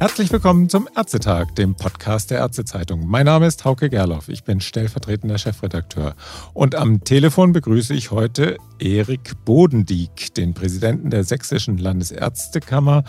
Herzlich 0.00 0.30
willkommen 0.32 0.68
zum 0.68 0.88
Ärztetag, 0.96 1.56
dem 1.56 1.74
Podcast 1.74 2.30
der 2.30 2.38
Ärztezeitung. 2.38 3.06
Mein 3.08 3.26
Name 3.26 3.48
ist 3.48 3.64
Hauke 3.64 3.90
Gerloff, 3.90 4.28
ich 4.28 4.44
bin 4.44 4.60
stellvertretender 4.60 5.38
Chefredakteur. 5.38 6.14
Und 6.54 6.76
am 6.76 7.02
Telefon 7.02 7.52
begrüße 7.52 7.94
ich 7.94 8.12
heute 8.12 8.58
Erik 8.78 9.32
Bodendieck, 9.44 10.32
den 10.34 10.54
Präsidenten 10.54 11.10
der 11.10 11.24
Sächsischen 11.24 11.78
Landesärztekammer 11.78 13.02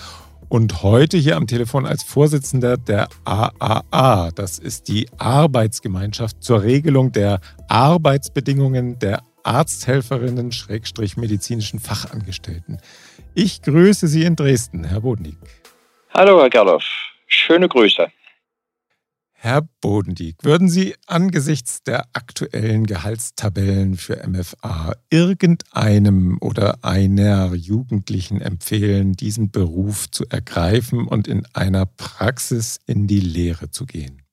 und 0.49 0.81
heute 0.81 1.17
hier 1.17 1.37
am 1.37 1.45
Telefon 1.45 1.85
als 1.85 2.03
Vorsitzender 2.03 2.75
der 2.75 3.07
AAA. 3.23 4.31
Das 4.31 4.57
ist 4.57 4.87
die 4.87 5.07
Arbeitsgemeinschaft 5.17 6.43
zur 6.43 6.63
Regelung 6.63 7.11
der 7.11 7.39
Arbeitsbedingungen 7.67 8.97
der 8.97 9.21
Arzthelferinnen, 9.43 10.51
Schrägstrich 10.51 11.17
medizinischen 11.17 11.79
Fachangestellten. 11.79 12.79
Ich 13.33 13.61
grüße 13.61 14.07
Sie 14.07 14.23
in 14.23 14.35
Dresden, 14.35 14.83
Herr 14.83 15.01
Bodendieck. 15.01 15.37
Hallo, 16.13 16.41
Herr 16.41 16.49
Gerloff. 16.49 16.85
Schöne 17.27 17.67
Grüße. 17.67 18.11
Herr 19.41 19.61
Bodendieck, 19.79 20.43
würden 20.43 20.67
Sie 20.67 20.95
angesichts 21.07 21.81
der 21.81 22.07
aktuellen 22.11 22.85
Gehaltstabellen 22.85 23.95
für 23.95 24.27
MFA 24.27 24.91
irgendeinem 25.09 26.37
oder 26.41 26.83
einer 26.83 27.53
Jugendlichen 27.53 28.41
empfehlen, 28.41 29.13
diesen 29.13 29.49
Beruf 29.49 30.11
zu 30.11 30.25
ergreifen 30.29 31.07
und 31.07 31.29
in 31.29 31.45
einer 31.53 31.85
Praxis 31.85 32.81
in 32.85 33.07
die 33.07 33.21
Lehre 33.21 33.71
zu 33.71 33.85
gehen? 33.85 34.23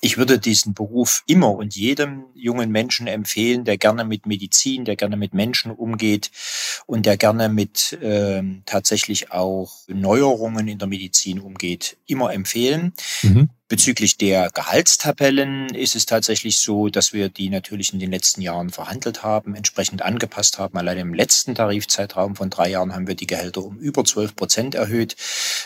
Ich 0.00 0.18
würde 0.18 0.38
diesen 0.38 0.74
Beruf 0.74 1.22
immer 1.26 1.50
und 1.52 1.74
jedem 1.74 2.26
jungen 2.34 2.70
Menschen 2.70 3.06
empfehlen, 3.06 3.64
der 3.64 3.78
gerne 3.78 4.04
mit 4.04 4.26
Medizin, 4.26 4.84
der 4.84 4.96
gerne 4.96 5.16
mit 5.16 5.32
Menschen 5.32 5.72
umgeht 5.72 6.30
und 6.86 7.06
der 7.06 7.16
gerne 7.16 7.48
mit 7.48 7.94
äh, 7.94 8.42
tatsächlich 8.66 9.32
auch 9.32 9.72
Neuerungen 9.88 10.68
in 10.68 10.78
der 10.78 10.88
Medizin 10.88 11.40
umgeht, 11.40 11.96
immer 12.06 12.32
empfehlen. 12.32 12.92
Mhm. 13.22 13.48
Bezüglich 13.68 14.16
der 14.16 14.50
Gehaltstabellen 14.50 15.74
ist 15.74 15.96
es 15.96 16.06
tatsächlich 16.06 16.58
so, 16.58 16.88
dass 16.88 17.12
wir 17.12 17.28
die 17.28 17.48
natürlich 17.48 17.92
in 17.92 17.98
den 17.98 18.12
letzten 18.12 18.40
Jahren 18.40 18.70
verhandelt 18.70 19.24
haben, 19.24 19.56
entsprechend 19.56 20.02
angepasst 20.02 20.58
haben. 20.58 20.78
Allein 20.78 20.98
im 20.98 21.14
letzten 21.14 21.56
Tarifzeitraum 21.56 22.36
von 22.36 22.48
drei 22.48 22.70
Jahren 22.70 22.94
haben 22.94 23.08
wir 23.08 23.16
die 23.16 23.26
Gehälter 23.26 23.64
um 23.64 23.78
über 23.78 24.04
12 24.04 24.36
Prozent 24.36 24.74
erhöht. 24.76 25.16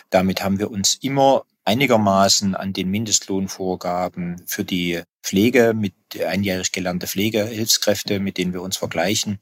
Damit 0.08 0.42
haben 0.42 0.58
wir 0.58 0.70
uns 0.70 0.94
immer 1.02 1.44
einigermaßen 1.64 2.54
an 2.54 2.72
den 2.72 2.90
Mindestlohnvorgaben 2.90 4.42
für 4.46 4.64
die 4.64 5.02
Pflege 5.22 5.74
mit 5.74 5.94
einjährig 6.26 6.72
gelernte 6.72 7.06
Pflegehilfskräfte, 7.06 8.20
mit 8.20 8.38
denen 8.38 8.52
wir 8.52 8.62
uns 8.62 8.76
vergleichen, 8.78 9.38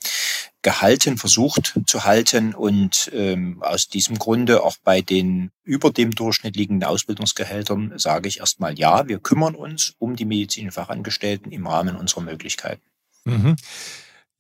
gehalten, 0.62 1.16
versucht 1.16 1.78
zu 1.86 2.05
halten 2.05 2.55
und 2.55 3.11
ähm, 3.14 3.62
aus 3.62 3.89
diesem 3.89 4.19
Grunde 4.19 4.62
auch 4.64 4.77
bei 4.83 5.00
den 5.00 5.50
über 5.62 5.91
dem 5.91 6.11
Durchschnitt 6.11 6.56
liegenden 6.56 6.89
Ausbildungsgehältern 6.89 7.94
sage 7.96 8.28
ich 8.28 8.41
erstmal 8.41 8.78
ja, 8.78 9.06
wir 9.06 9.20
kümmern 9.20 9.55
uns 9.55 9.94
um 9.98 10.16
die 10.16 10.24
medizinischen 10.24 10.72
Fachangestellten 10.72 11.52
im 11.52 11.66
Rahmen 11.66 11.96
unserer 11.96 12.22
Möglichkeiten. 12.22 12.83
Mhm. 13.24 13.56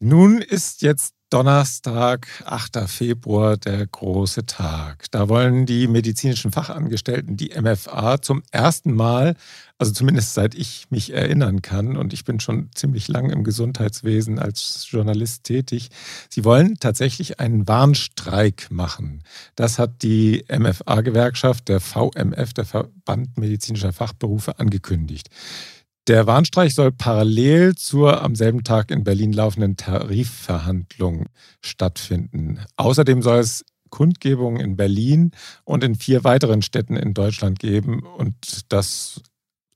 Nun 0.00 0.42
ist 0.42 0.82
jetzt 0.82 1.14
Donnerstag, 1.30 2.26
8. 2.46 2.88
Februar, 2.88 3.58
der 3.58 3.86
große 3.86 4.46
Tag. 4.46 5.10
Da 5.10 5.28
wollen 5.28 5.66
die 5.66 5.86
medizinischen 5.86 6.52
Fachangestellten, 6.52 7.36
die 7.36 7.50
MFA, 7.50 8.22
zum 8.22 8.42
ersten 8.50 8.94
Mal, 8.94 9.34
also 9.76 9.92
zumindest 9.92 10.32
seit 10.32 10.54
ich 10.54 10.86
mich 10.88 11.12
erinnern 11.12 11.60
kann, 11.60 11.98
und 11.98 12.14
ich 12.14 12.24
bin 12.24 12.40
schon 12.40 12.70
ziemlich 12.74 13.08
lang 13.08 13.28
im 13.28 13.44
Gesundheitswesen 13.44 14.38
als 14.38 14.86
Journalist 14.88 15.44
tätig, 15.44 15.90
sie 16.30 16.46
wollen 16.46 16.78
tatsächlich 16.80 17.38
einen 17.38 17.68
Warnstreik 17.68 18.70
machen. 18.70 19.22
Das 19.54 19.78
hat 19.78 20.00
die 20.00 20.46
MFA-Gewerkschaft, 20.50 21.68
der 21.68 21.80
VMF, 21.80 22.54
der 22.54 22.64
Verband 22.64 23.36
medizinischer 23.36 23.92
Fachberufe, 23.92 24.58
angekündigt. 24.58 25.28
Der 26.08 26.26
Warnstreich 26.26 26.74
soll 26.74 26.90
parallel 26.90 27.74
zur 27.74 28.22
am 28.22 28.34
selben 28.34 28.64
Tag 28.64 28.90
in 28.90 29.04
Berlin 29.04 29.34
laufenden 29.34 29.76
Tarifverhandlung 29.76 31.26
stattfinden. 31.62 32.60
Außerdem 32.76 33.20
soll 33.20 33.40
es 33.40 33.62
Kundgebungen 33.90 34.58
in 34.58 34.76
Berlin 34.76 35.32
und 35.64 35.84
in 35.84 35.96
vier 35.96 36.24
weiteren 36.24 36.62
Städten 36.62 36.96
in 36.96 37.12
Deutschland 37.12 37.58
geben 37.58 38.04
und 38.04 38.72
das 38.72 39.20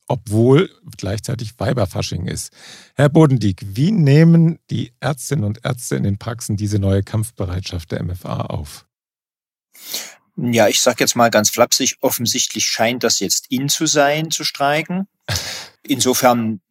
obwohl 0.07 0.69
gleichzeitig 0.97 1.59
Weiberfasching 1.59 2.25
ist. 2.25 2.51
Herr 2.95 3.09
Bodendieck, 3.09 3.63
wie 3.63 3.91
nehmen 3.91 4.57
die 4.69 4.91
Ärztinnen 4.99 5.45
und 5.45 5.63
Ärzte 5.63 5.95
in 5.95 6.03
den 6.03 6.17
Praxen 6.17 6.57
diese 6.57 6.79
neue 6.79 7.03
Kampfbereitschaft 7.03 7.91
der 7.91 8.03
MFA 8.03 8.41
auf? 8.41 8.85
Ja, 10.35 10.67
ich 10.67 10.81
sage 10.81 10.97
jetzt 10.99 11.15
mal 11.15 11.29
ganz 11.29 11.49
flapsig, 11.49 11.97
offensichtlich 12.01 12.65
scheint 12.65 13.03
das 13.03 13.19
jetzt 13.19 13.47
in 13.49 13.69
zu 13.69 13.85
sein, 13.85 14.31
zu 14.31 14.43
streiken. 14.43 15.07
Insofern 15.87 16.61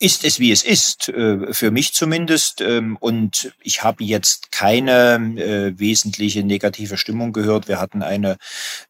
ist 0.00 0.24
es, 0.24 0.38
wie 0.38 0.52
es 0.52 0.62
ist, 0.62 1.08
äh, 1.08 1.52
für 1.52 1.72
mich 1.72 1.92
zumindest. 1.92 2.60
Ähm, 2.60 2.96
und 3.00 3.52
ich 3.60 3.82
habe 3.82 4.04
jetzt 4.04 4.52
keine 4.52 5.14
äh, 5.36 5.78
wesentliche 5.78 6.44
negative 6.44 6.96
Stimmung 6.96 7.32
gehört. 7.32 7.66
Wir 7.66 7.80
hatten 7.80 8.02
eine 8.02 8.36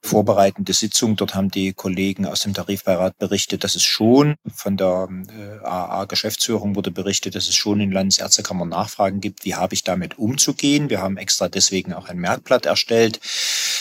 vorbereitende 0.02 0.74
Sitzung. 0.74 1.16
Dort 1.16 1.34
haben 1.34 1.50
die 1.50 1.72
Kollegen 1.72 2.26
aus 2.26 2.40
dem 2.40 2.52
Tarifbeirat 2.52 3.16
berichtet, 3.16 3.64
dass 3.64 3.74
es 3.74 3.84
schon 3.84 4.36
von 4.54 4.76
der 4.76 5.08
AA-Geschäftsführung 5.64 6.72
äh, 6.72 6.76
wurde 6.76 6.90
berichtet, 6.90 7.34
dass 7.34 7.48
es 7.48 7.54
schon 7.54 7.80
in 7.80 7.90
Landesärztekammern 7.90 8.68
Nachfragen 8.68 9.20
gibt. 9.20 9.46
Wie 9.46 9.54
habe 9.54 9.72
ich 9.74 9.84
damit 9.84 10.18
umzugehen? 10.18 10.90
Wir 10.90 11.00
haben 11.00 11.16
extra 11.16 11.48
deswegen 11.48 11.94
auch 11.94 12.08
ein 12.08 12.18
Merkblatt 12.18 12.66
erstellt, 12.66 13.20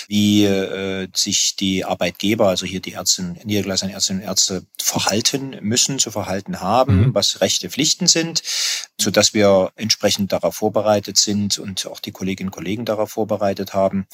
wie 0.07 1.07
sich 1.13 1.57
die 1.57 1.83
Arbeitgeber, 1.83 2.47
also 2.47 2.65
hier 2.65 2.79
die 2.79 2.93
Ärztinnen, 2.93 3.37
niedergelassenen 3.43 3.93
Ärztinnen 3.93 4.21
und 4.21 4.27
Ärzte 4.27 4.63
verhalten 4.77 5.57
müssen, 5.61 5.99
zu 5.99 6.11
verhalten 6.11 6.61
haben. 6.61 7.07
Mhm 7.07 7.16
was 7.17 7.41
Rechte, 7.41 7.69
Pflichten 7.69 8.07
sind, 8.07 8.43
so 8.99 9.11
dass 9.11 9.33
wir 9.33 9.71
entsprechend 9.75 10.31
darauf 10.31 10.55
vorbereitet 10.55 11.17
sind 11.17 11.57
und 11.57 11.85
auch 11.87 11.99
die 11.99 12.11
Kolleginnen 12.11 12.49
und 12.49 12.55
Kollegen 12.55 12.85
darauf 12.85 13.11
vorbereitet 13.11 13.73
haben. 13.73 14.07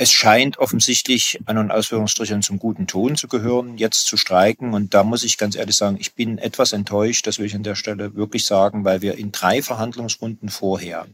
Es 0.00 0.12
scheint 0.12 0.58
offensichtlich 0.58 1.40
an 1.46 1.58
und 1.58 1.72
Ausführungsstrichen 1.72 2.42
zum 2.42 2.58
guten 2.60 2.86
Ton 2.86 3.16
zu 3.16 3.26
gehören, 3.26 3.78
jetzt 3.78 4.06
zu 4.06 4.16
streiken. 4.16 4.72
Und 4.72 4.94
da 4.94 5.02
muss 5.02 5.24
ich 5.24 5.38
ganz 5.38 5.56
ehrlich 5.56 5.74
sagen, 5.76 5.96
ich 5.98 6.14
bin 6.14 6.38
etwas 6.38 6.72
enttäuscht, 6.72 7.26
das 7.26 7.38
will 7.38 7.46
ich 7.46 7.54
an 7.56 7.64
der 7.64 7.74
Stelle 7.74 8.14
wirklich 8.14 8.44
sagen, 8.44 8.84
weil 8.84 9.02
wir 9.02 9.18
in 9.18 9.32
drei 9.32 9.60
Verhandlungsrunden 9.60 10.50
vorher 10.50 11.08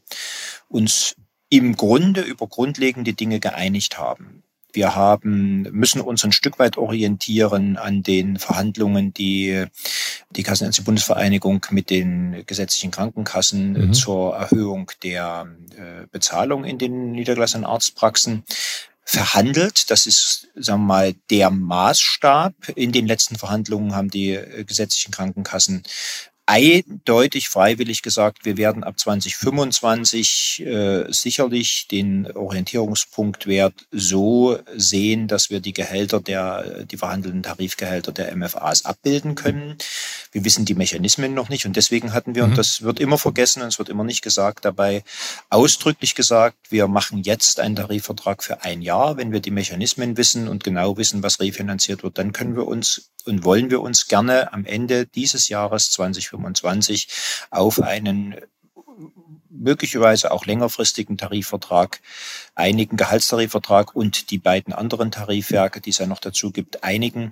uns 0.69 1.15
im 1.49 1.77
Grunde 1.77 2.21
über 2.21 2.47
grundlegende 2.47 3.15
Dinge 3.15 3.41
geeinigt 3.41 3.99
haben. 3.99 4.43
Wir 4.75 4.97
haben, 4.97 5.63
müssen 5.71 6.01
uns 6.01 6.25
ein 6.25 6.33
Stück 6.33 6.59
weit 6.59 6.77
orientieren 6.77 7.77
an 7.77 8.03
den 8.03 8.39
Verhandlungen, 8.39 9.15
die 9.15 9.67
die 10.37 10.43
Kassenärztliche 10.43 10.85
Bundesvereinigung 10.85 11.67
mit 11.71 11.91
den 11.91 12.45
gesetzlichen 12.47 12.91
Krankenkassen 12.91 13.73
mhm. 13.73 13.95
zur 13.95 14.37
Erhöhung 14.37 14.91
der 15.03 15.47
äh, 15.77 16.07
Bezahlung 16.11 16.65
in 16.65 16.79
den 16.79 17.13
niedergelassenen 17.13 17.65
Arztpraxen 17.65 18.45
verhandelt. 19.05 19.91
Das 19.91 20.07
ist, 20.07 20.49
sagen 20.55 20.83
wir 20.83 20.87
mal, 20.87 21.15
der 21.31 21.51
Maßstab. 21.51 22.55
In 22.75 22.93
den 22.93 23.07
letzten 23.07 23.37
Verhandlungen 23.37 23.95
haben 23.95 24.11
die 24.11 24.31
äh, 24.31 24.65
gesetzlichen 24.65 25.13
Krankenkassen 25.13 25.83
eindeutig 26.47 27.49
freiwillig 27.49 28.03
gesagt, 28.03 28.45
wir 28.45 28.59
werden 28.59 28.85
ab 28.85 28.99
2025 28.99 30.63
äh, 30.67 31.05
sicherlich 31.09 31.89
den 31.91 32.31
Orientierungspunktwert 32.31 33.87
so 33.91 34.59
sehen, 34.77 35.27
dass 35.27 35.49
wir 35.49 35.61
die 35.61 35.73
Gehälter 35.73 36.21
der, 36.21 36.85
die 36.85 36.99
verhandelten 36.99 37.43
Tarifgehälter 37.43 38.13
der 38.13 38.37
MFAs 38.37 38.85
abbilden 38.85 39.37
können. 39.37 39.79
Wir 40.33 40.45
wissen 40.45 40.67
die 40.67 40.75
Mechanismen 40.75 41.33
noch 41.33 41.49
nicht 41.49 41.65
und 41.65 41.77
deswegen 41.77 42.13
hatten 42.13 42.35
wir, 42.35 42.45
mhm. 42.45 42.51
und 42.51 42.59
das 42.59 42.83
wird 42.83 43.01
immer 43.01 43.17
vergessen 43.17 43.63
und 43.63 43.69
es 43.69 43.79
wird 43.79 43.89
immer 43.89 44.05
nicht 44.05 44.23
gesagt, 44.23 44.67
dabei 44.67 45.03
ausdrücklich 45.49 46.15
gesagt, 46.15 46.59
wir 46.71 46.89
machen 46.89 47.23
jetzt 47.23 47.59
einen 47.59 47.77
Tarifvertrag 47.77 48.43
für 48.43 48.63
ein 48.63 48.83
Jahr. 48.83 49.17
Wenn 49.17 49.33
wir 49.33 49.41
die 49.41 49.51
Mechanismen 49.51 50.19
wissen 50.19 50.49
und 50.49 50.63
genau 50.63 50.99
wissen, 50.99 51.23
was 51.23 51.41
refinanziert 51.41 52.03
wird, 52.03 52.19
dann 52.19 52.33
können 52.33 52.55
wir 52.55 52.67
uns 52.67 53.11
und 53.27 53.45
wollen 53.45 53.71
wir 53.71 53.81
uns 53.81 54.09
gerne 54.09 54.53
am 54.53 54.65
Ende 54.65 55.07
dieses 55.07 55.49
Jahres 55.49 55.91
2025 55.91 57.09
auf 57.51 57.81
einen 57.83 58.37
möglicherweise 59.55 60.31
auch 60.31 60.47
längerfristigen 60.47 61.17
Tarifvertrag, 61.17 62.01
einigen 62.55 62.97
Gehaltstarifvertrag 62.97 63.95
und 63.95 64.31
die 64.31 64.39
beiden 64.39 64.73
anderen 64.73 65.11
Tarifwerke, 65.11 65.81
die 65.81 65.91
es 65.91 65.99
ja 65.99 66.07
noch 66.07 66.19
dazu 66.19 66.51
gibt, 66.51 66.85
einigen, 66.85 67.31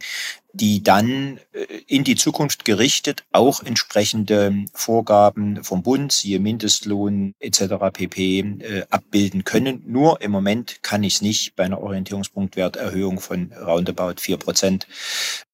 die 0.52 0.82
dann 0.82 1.38
äh, 1.52 1.64
in 1.86 2.04
die 2.04 2.16
Zukunft 2.16 2.64
gerichtet 2.64 3.24
auch 3.32 3.62
entsprechende 3.62 4.54
Vorgaben 4.74 5.64
vom 5.64 5.82
Bund, 5.82 6.12
siehe 6.12 6.40
Mindestlohn 6.40 7.34
etc. 7.40 7.62
pp. 7.92 8.40
Äh, 8.40 8.84
abbilden 8.90 9.44
können. 9.44 9.82
Nur 9.86 10.20
im 10.20 10.30
Moment 10.30 10.82
kann 10.82 11.02
ich 11.02 11.14
es 11.14 11.22
nicht 11.22 11.56
bei 11.56 11.64
einer 11.64 11.80
Orientierungspunktwerterhöhung 11.80 13.20
von 13.20 13.52
roundabout 13.52 14.20
vier 14.20 14.36
Prozent, 14.36 14.86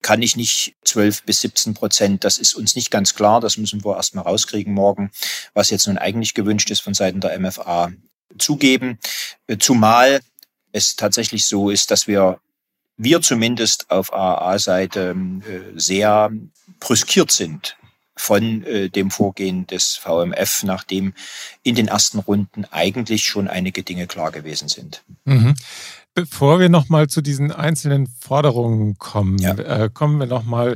kann 0.01 0.21
ich 0.21 0.35
nicht 0.35 0.75
12 0.83 1.23
bis 1.23 1.41
17 1.41 1.73
Prozent. 1.73 2.23
Das 2.23 2.37
ist 2.37 2.53
uns 2.55 2.75
nicht 2.75 2.91
ganz 2.91 3.15
klar. 3.15 3.41
Das 3.41 3.57
müssen 3.57 3.83
wir 3.83 3.95
erstmal 3.95 4.25
rauskriegen 4.25 4.73
morgen. 4.73 5.11
Was 5.53 5.69
jetzt 5.69 5.87
nun 5.87 5.97
eigentlich 5.97 6.33
gewünscht 6.33 6.69
ist 6.71 6.81
von 6.81 6.93
Seiten 6.93 7.21
der 7.21 7.39
MFA, 7.39 7.91
zugeben, 8.37 8.99
zumal 9.59 10.19
es 10.71 10.95
tatsächlich 10.95 11.45
so 11.45 11.69
ist, 11.69 11.91
dass 11.91 12.07
wir 12.07 12.39
wir 12.99 13.21
zumindest 13.21 13.89
auf 13.89 14.13
AAA-Seite 14.13 15.15
äh, 15.15 15.79
sehr 15.79 16.31
brüskiert 16.79 17.31
sind 17.31 17.77
von 18.15 18.63
äh, 18.65 18.89
dem 18.89 19.09
Vorgehen 19.09 19.65
des 19.65 19.95
VMF, 19.95 20.63
nachdem 20.63 21.13
in 21.63 21.75
den 21.75 21.87
ersten 21.87 22.19
Runden 22.19 22.65
eigentlich 22.65 23.23
schon 23.23 23.47
einige 23.47 23.83
Dinge 23.83 24.05
klar 24.07 24.31
gewesen 24.31 24.67
sind. 24.67 25.03
Mhm. 25.23 25.55
Bevor 26.13 26.59
wir 26.59 26.67
nochmal 26.67 27.07
zu 27.07 27.21
diesen 27.21 27.53
einzelnen 27.53 28.07
Forderungen 28.19 28.97
kommen, 28.97 29.37
ja. 29.37 29.53
äh, 29.53 29.89
kommen 29.91 30.19
wir 30.19 30.27
nochmal 30.27 30.75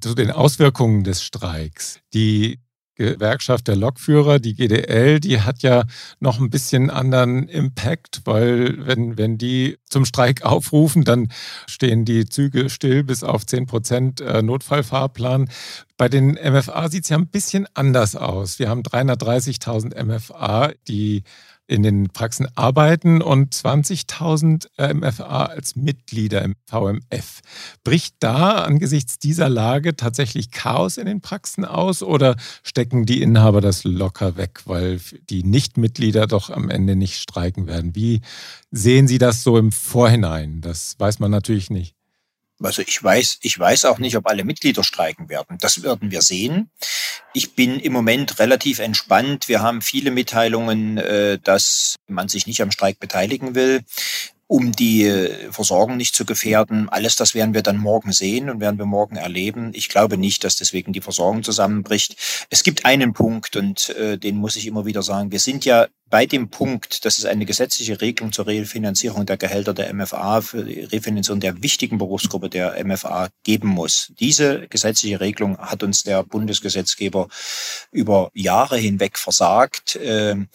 zu 0.00 0.14
den 0.14 0.32
Auswirkungen 0.32 1.04
des 1.04 1.22
Streiks. 1.22 2.00
Die 2.12 2.58
Gewerkschaft 3.02 3.68
der 3.68 3.76
Lokführer, 3.76 4.38
die 4.38 4.54
GDL, 4.54 5.20
die 5.20 5.40
hat 5.40 5.62
ja 5.62 5.84
noch 6.20 6.40
ein 6.40 6.50
bisschen 6.50 6.90
anderen 6.90 7.48
Impact, 7.48 8.22
weil 8.24 8.86
wenn, 8.86 9.18
wenn 9.18 9.38
die 9.38 9.78
zum 9.84 10.04
Streik 10.04 10.42
aufrufen, 10.44 11.04
dann 11.04 11.28
stehen 11.66 12.04
die 12.04 12.26
Züge 12.26 12.70
still 12.70 13.04
bis 13.04 13.24
auf 13.24 13.46
10 13.46 13.66
Prozent 13.66 14.20
äh, 14.20 14.42
Notfallfahrplan. 14.42 15.48
Bei 15.96 16.08
den 16.08 16.32
MFA 16.32 16.88
sieht 16.88 17.04
es 17.04 17.10
ja 17.10 17.18
ein 17.18 17.28
bisschen 17.28 17.66
anders 17.74 18.16
aus. 18.16 18.58
Wir 18.58 18.68
haben 18.68 18.82
330.000 18.82 20.02
MFA, 20.02 20.72
die 20.88 21.22
in 21.66 21.82
den 21.82 22.08
Praxen 22.08 22.46
arbeiten 22.54 23.22
und 23.22 23.54
20.000 23.54 24.94
MFA 24.94 25.46
als 25.46 25.76
Mitglieder 25.76 26.42
im 26.42 26.54
VMF. 26.66 27.40
Bricht 27.84 28.16
da 28.20 28.62
angesichts 28.64 29.18
dieser 29.18 29.48
Lage 29.48 29.96
tatsächlich 29.96 30.50
Chaos 30.50 30.96
in 30.96 31.06
den 31.06 31.20
Praxen 31.20 31.64
aus 31.64 32.02
oder 32.02 32.36
stecken 32.62 33.06
die 33.06 33.22
Inhaber 33.22 33.60
das 33.60 33.84
locker 33.84 34.36
weg, 34.36 34.62
weil 34.66 35.00
die 35.30 35.44
Nichtmitglieder 35.44 36.26
doch 36.26 36.50
am 36.50 36.68
Ende 36.68 36.96
nicht 36.96 37.18
streiken 37.18 37.66
werden? 37.66 37.94
Wie 37.94 38.20
sehen 38.70 39.08
Sie 39.08 39.18
das 39.18 39.42
so 39.42 39.56
im 39.56 39.72
Vorhinein? 39.72 40.60
Das 40.60 40.96
weiß 40.98 41.20
man 41.20 41.30
natürlich 41.30 41.70
nicht. 41.70 41.96
Also 42.64 42.82
ich 42.82 43.02
weiß, 43.02 43.38
ich 43.42 43.58
weiß 43.58 43.84
auch 43.84 43.98
nicht, 43.98 44.16
ob 44.16 44.26
alle 44.26 44.44
Mitglieder 44.44 44.84
streiken 44.84 45.28
werden. 45.28 45.58
Das 45.60 45.82
werden 45.82 46.10
wir 46.10 46.22
sehen. 46.22 46.70
Ich 47.34 47.54
bin 47.54 47.80
im 47.80 47.92
Moment 47.92 48.38
relativ 48.38 48.78
entspannt. 48.78 49.48
Wir 49.48 49.62
haben 49.62 49.80
viele 49.80 50.10
Mitteilungen, 50.10 50.98
äh, 50.98 51.38
dass 51.38 51.96
man 52.06 52.28
sich 52.28 52.46
nicht 52.46 52.60
am 52.62 52.70
Streik 52.70 53.00
beteiligen 53.00 53.54
will 53.54 53.84
um 54.52 54.72
die 54.72 55.06
äh, 55.06 55.50
Versorgung 55.50 55.96
nicht 55.96 56.14
zu 56.14 56.26
gefährden. 56.26 56.90
Alles 56.90 57.16
das 57.16 57.34
werden 57.34 57.54
wir 57.54 57.62
dann 57.62 57.78
morgen 57.78 58.12
sehen 58.12 58.50
und 58.50 58.60
werden 58.60 58.76
wir 58.76 58.84
morgen 58.84 59.16
erleben. 59.16 59.70
Ich 59.72 59.88
glaube 59.88 60.18
nicht, 60.18 60.44
dass 60.44 60.56
deswegen 60.56 60.92
die 60.92 61.00
Versorgung 61.00 61.42
zusammenbricht. 61.42 62.16
Es 62.50 62.62
gibt 62.62 62.84
einen 62.84 63.14
Punkt 63.14 63.56
und 63.56 63.88
äh, 63.96 64.18
den 64.18 64.36
muss 64.36 64.56
ich 64.56 64.66
immer 64.66 64.84
wieder 64.84 65.02
sagen. 65.02 65.32
Wir 65.32 65.40
sind 65.40 65.64
ja 65.64 65.86
bei 66.10 66.26
dem 66.26 66.50
Punkt, 66.50 67.06
dass 67.06 67.16
es 67.16 67.24
eine 67.24 67.46
gesetzliche 67.46 68.02
Regelung 68.02 68.32
zur 68.32 68.46
Refinanzierung 68.46 69.24
der 69.24 69.38
Gehälter 69.38 69.72
der 69.72 69.94
MFA 69.94 70.42
für 70.42 70.62
die 70.62 70.80
Refinanzierung 70.80 71.40
der 71.40 71.62
wichtigen 71.62 71.96
Berufsgruppe 71.96 72.50
der 72.50 72.84
MFA 72.84 73.28
geben 73.44 73.68
muss. 73.68 74.12
Diese 74.20 74.68
gesetzliche 74.68 75.20
Regelung 75.20 75.56
hat 75.56 75.82
uns 75.82 76.02
der 76.02 76.22
Bundesgesetzgeber 76.24 77.28
über 77.90 78.30
Jahre 78.34 78.76
hinweg 78.76 79.16
versagt. 79.16 79.98
Ähm, 80.02 80.48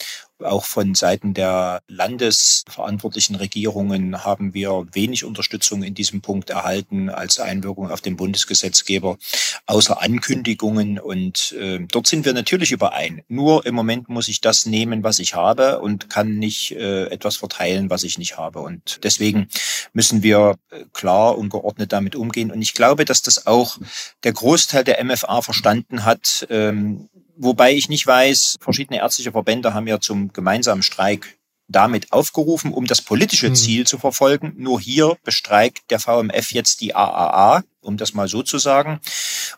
auch 0.43 0.65
von 0.65 0.95
Seiten 0.95 1.33
der 1.33 1.81
landesverantwortlichen 1.87 3.35
Regierungen 3.35 4.23
haben 4.23 4.53
wir 4.53 4.85
wenig 4.91 5.25
Unterstützung 5.25 5.83
in 5.83 5.93
diesem 5.93 6.21
Punkt 6.21 6.49
erhalten 6.49 7.09
als 7.09 7.39
Einwirkung 7.39 7.89
auf 7.89 8.01
den 8.01 8.17
Bundesgesetzgeber, 8.17 9.17
außer 9.65 10.01
Ankündigungen. 10.01 10.99
Und 10.99 11.53
äh, 11.53 11.79
dort 11.91 12.07
sind 12.07 12.25
wir 12.25 12.33
natürlich 12.33 12.71
überein. 12.71 13.23
Nur 13.27 13.65
im 13.65 13.75
Moment 13.75 14.09
muss 14.09 14.27
ich 14.27 14.41
das 14.41 14.65
nehmen, 14.65 15.03
was 15.03 15.19
ich 15.19 15.35
habe 15.35 15.79
und 15.79 16.09
kann 16.09 16.37
nicht 16.37 16.71
äh, 16.71 17.05
etwas 17.05 17.37
verteilen, 17.37 17.89
was 17.89 18.03
ich 18.03 18.17
nicht 18.17 18.37
habe. 18.37 18.59
Und 18.59 19.03
deswegen 19.03 19.47
müssen 19.93 20.23
wir 20.23 20.57
äh, 20.69 20.85
klar 20.93 21.37
und 21.37 21.49
geordnet 21.49 21.91
damit 21.93 22.15
umgehen. 22.15 22.51
Und 22.51 22.61
ich 22.61 22.73
glaube, 22.73 23.05
dass 23.05 23.21
das 23.21 23.47
auch 23.47 23.77
der 24.23 24.33
Großteil 24.33 24.83
der 24.83 25.03
MFA 25.03 25.41
verstanden 25.41 26.05
hat. 26.05 26.45
Ähm, 26.49 27.09
Wobei 27.37 27.73
ich 27.73 27.89
nicht 27.89 28.05
weiß, 28.05 28.57
verschiedene 28.59 28.99
ärztliche 28.99 29.31
Verbände 29.31 29.73
haben 29.73 29.87
ja 29.87 29.99
zum 29.99 30.33
gemeinsamen 30.33 30.83
Streik 30.83 31.37
damit 31.67 32.11
aufgerufen, 32.13 32.73
um 32.73 32.85
das 32.85 33.01
politische 33.01 33.47
hm. 33.47 33.55
Ziel 33.55 33.87
zu 33.87 33.97
verfolgen. 33.97 34.53
Nur 34.57 34.79
hier 34.79 35.17
bestreikt 35.23 35.91
der 35.91 35.99
VMF 35.99 36.51
jetzt 36.51 36.81
die 36.81 36.95
AAA, 36.95 37.63
um 37.81 37.97
das 37.97 38.13
mal 38.13 38.27
so 38.27 38.41
zu 38.41 38.57
sagen. 38.57 38.99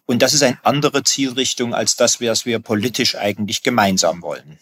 Und 0.06 0.22
das 0.22 0.34
ist 0.34 0.44
eine 0.44 0.58
andere 0.64 1.04
Zielrichtung 1.04 1.74
als 1.74 1.96
das, 1.96 2.20
was 2.20 2.46
wir 2.46 2.60
politisch 2.60 3.16
eigentlich 3.16 3.64
gemeinsam 3.64 4.22
wollen. 4.22 4.58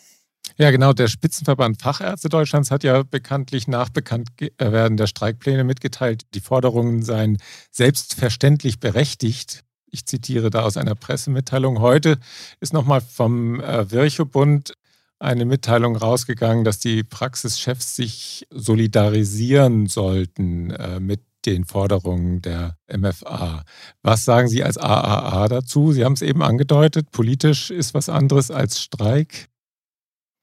Ja, 0.58 0.72
genau. 0.72 0.94
Der 0.94 1.08
Spitzenverband 1.08 1.82
Fachärzte 1.82 2.30
Deutschlands 2.30 2.72
hat 2.72 2.84
ja 2.84 3.04
bekanntlich 3.04 3.68
nach 3.68 3.90
Bekanntwerden 3.90 4.98
der 4.98 5.08
Streikpläne 5.08 5.64
mitgeteilt, 5.64 6.24
die 6.34 6.40
Forderungen 6.40 7.04
seien 7.04 7.38
selbstverständlich 7.72 8.80
berechtigt. 8.80 9.64
Ich 9.90 10.06
zitiere 10.06 10.50
da 10.50 10.64
aus 10.64 10.78
einer 10.78 10.96
Pressemitteilung. 10.96 11.80
Heute 11.80 12.20
ist 12.60 12.74
nochmal 12.74 13.02
vom 13.02 13.62
äh, 13.62 13.90
Virchow-Bund 13.90 14.74
eine 15.20 15.46
Mitteilung 15.46 15.96
rausgegangen, 15.96 16.64
dass 16.64 16.80
die 16.80 17.04
Praxischefs 17.04 17.96
sich 17.96 18.46
solidarisieren 18.52 19.88
sollten 19.88 20.72
äh, 20.72 21.00
mit 21.00 21.22
den 21.46 21.66
Forderungen 21.66 22.42
der 22.42 22.78
MFA. 22.92 23.64
Was 24.02 24.26
sagen 24.26 24.50
Sie 24.50 24.64
als 24.64 24.78
AAA 24.78 25.48
dazu? 25.48 25.94
Sie 25.94 26.04
haben 26.04 26.14
es 26.14 26.22
eben 26.22 26.44
angedeutet, 26.44 27.12
politisch 27.12 27.72
ist 27.72 27.94
was 27.94 28.10
anderes 28.10 28.52
als 28.52 28.82
Streik. 28.82 29.48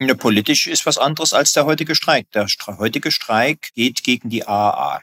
Ja, 0.00 0.14
politisch 0.14 0.66
ist 0.66 0.86
was 0.86 0.98
anderes 0.98 1.32
als 1.32 1.52
der 1.52 1.66
heutige 1.66 1.94
Streik. 1.94 2.30
Der 2.32 2.46
heutige 2.78 3.12
Streik 3.12 3.68
geht 3.74 4.02
gegen 4.02 4.30
die 4.30 4.46
AAA 4.46 5.02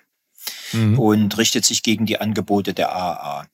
mhm. 0.73 1.00
und 1.00 1.38
richtet 1.38 1.65
sich 1.65 1.83
gegen 1.83 2.06
die 2.06 2.19
Angebote 2.19 2.73
der 2.73 2.95
AAA. 2.95 3.45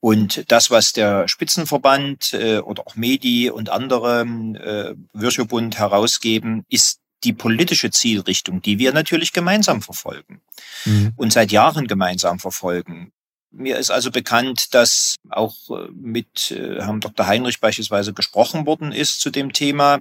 Und 0.00 0.50
das, 0.50 0.70
was 0.70 0.92
der 0.92 1.28
Spitzenverband 1.28 2.34
äh, 2.34 2.58
oder 2.58 2.86
auch 2.86 2.96
Medi 2.96 3.50
und 3.50 3.70
andere 3.70 4.22
äh, 4.22 4.94
Virchow-Bund 5.12 5.78
herausgeben, 5.78 6.64
ist 6.68 7.00
die 7.24 7.32
politische 7.32 7.90
Zielrichtung, 7.90 8.60
die 8.60 8.78
wir 8.78 8.92
natürlich 8.92 9.32
gemeinsam 9.32 9.80
verfolgen 9.80 10.42
mhm. 10.84 11.12
und 11.16 11.32
seit 11.32 11.52
Jahren 11.52 11.86
gemeinsam 11.86 12.38
verfolgen. 12.38 13.12
Mir 13.56 13.78
ist 13.78 13.90
also 13.90 14.10
bekannt, 14.10 14.74
dass 14.74 15.14
auch 15.30 15.54
äh, 15.70 15.88
mit 15.94 16.50
äh, 16.50 16.80
Herrn 16.80 17.00
Dr. 17.00 17.26
Heinrich 17.26 17.60
beispielsweise 17.60 18.12
gesprochen 18.12 18.66
worden 18.66 18.90
ist 18.90 19.20
zu 19.20 19.30
dem 19.30 19.52
Thema, 19.52 20.00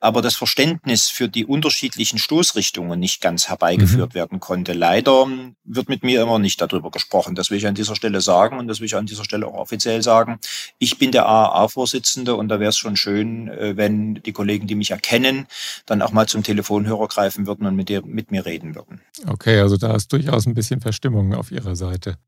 aber 0.00 0.20
das 0.20 0.34
Verständnis 0.34 1.08
für 1.08 1.28
die 1.28 1.44
unterschiedlichen 1.44 2.18
Stoßrichtungen 2.18 2.98
nicht 2.98 3.20
ganz 3.20 3.48
herbeigeführt 3.48 4.10
mhm. 4.10 4.14
werden 4.14 4.40
konnte. 4.40 4.72
Leider 4.72 5.28
wird 5.64 5.88
mit 5.88 6.02
mir 6.02 6.22
immer 6.22 6.40
nicht 6.40 6.60
darüber 6.60 6.90
gesprochen. 6.90 7.36
Das 7.36 7.50
will 7.50 7.58
ich 7.58 7.66
an 7.68 7.74
dieser 7.76 7.94
Stelle 7.94 8.20
sagen 8.20 8.58
und 8.58 8.66
das 8.66 8.80
will 8.80 8.86
ich 8.86 8.96
an 8.96 9.06
dieser 9.06 9.24
Stelle 9.24 9.46
auch 9.46 9.54
offiziell 9.54 10.02
sagen. 10.02 10.40
Ich 10.78 10.98
bin 10.98 11.12
der 11.12 11.26
AAA-Vorsitzende 11.26 12.34
und 12.34 12.48
da 12.48 12.58
wäre 12.58 12.70
es 12.70 12.78
schon 12.78 12.96
schön, 12.96 13.48
äh, 13.48 13.76
wenn 13.76 14.16
die 14.16 14.32
Kollegen, 14.32 14.66
die 14.66 14.74
mich 14.74 14.90
erkennen, 14.90 15.46
dann 15.86 16.02
auch 16.02 16.10
mal 16.10 16.26
zum 16.26 16.42
Telefonhörer 16.42 17.06
greifen 17.06 17.46
würden 17.46 17.66
und 17.66 17.76
mit, 17.76 17.88
dir, 17.88 18.02
mit 18.04 18.32
mir 18.32 18.44
reden 18.44 18.74
würden. 18.74 19.00
Okay, 19.26 19.60
also 19.60 19.76
da 19.76 19.94
ist 19.94 20.12
durchaus 20.12 20.46
ein 20.46 20.54
bisschen 20.54 20.80
Verstimmung 20.80 21.34
auf 21.34 21.52
Ihrer 21.52 21.76
Seite. 21.76 22.18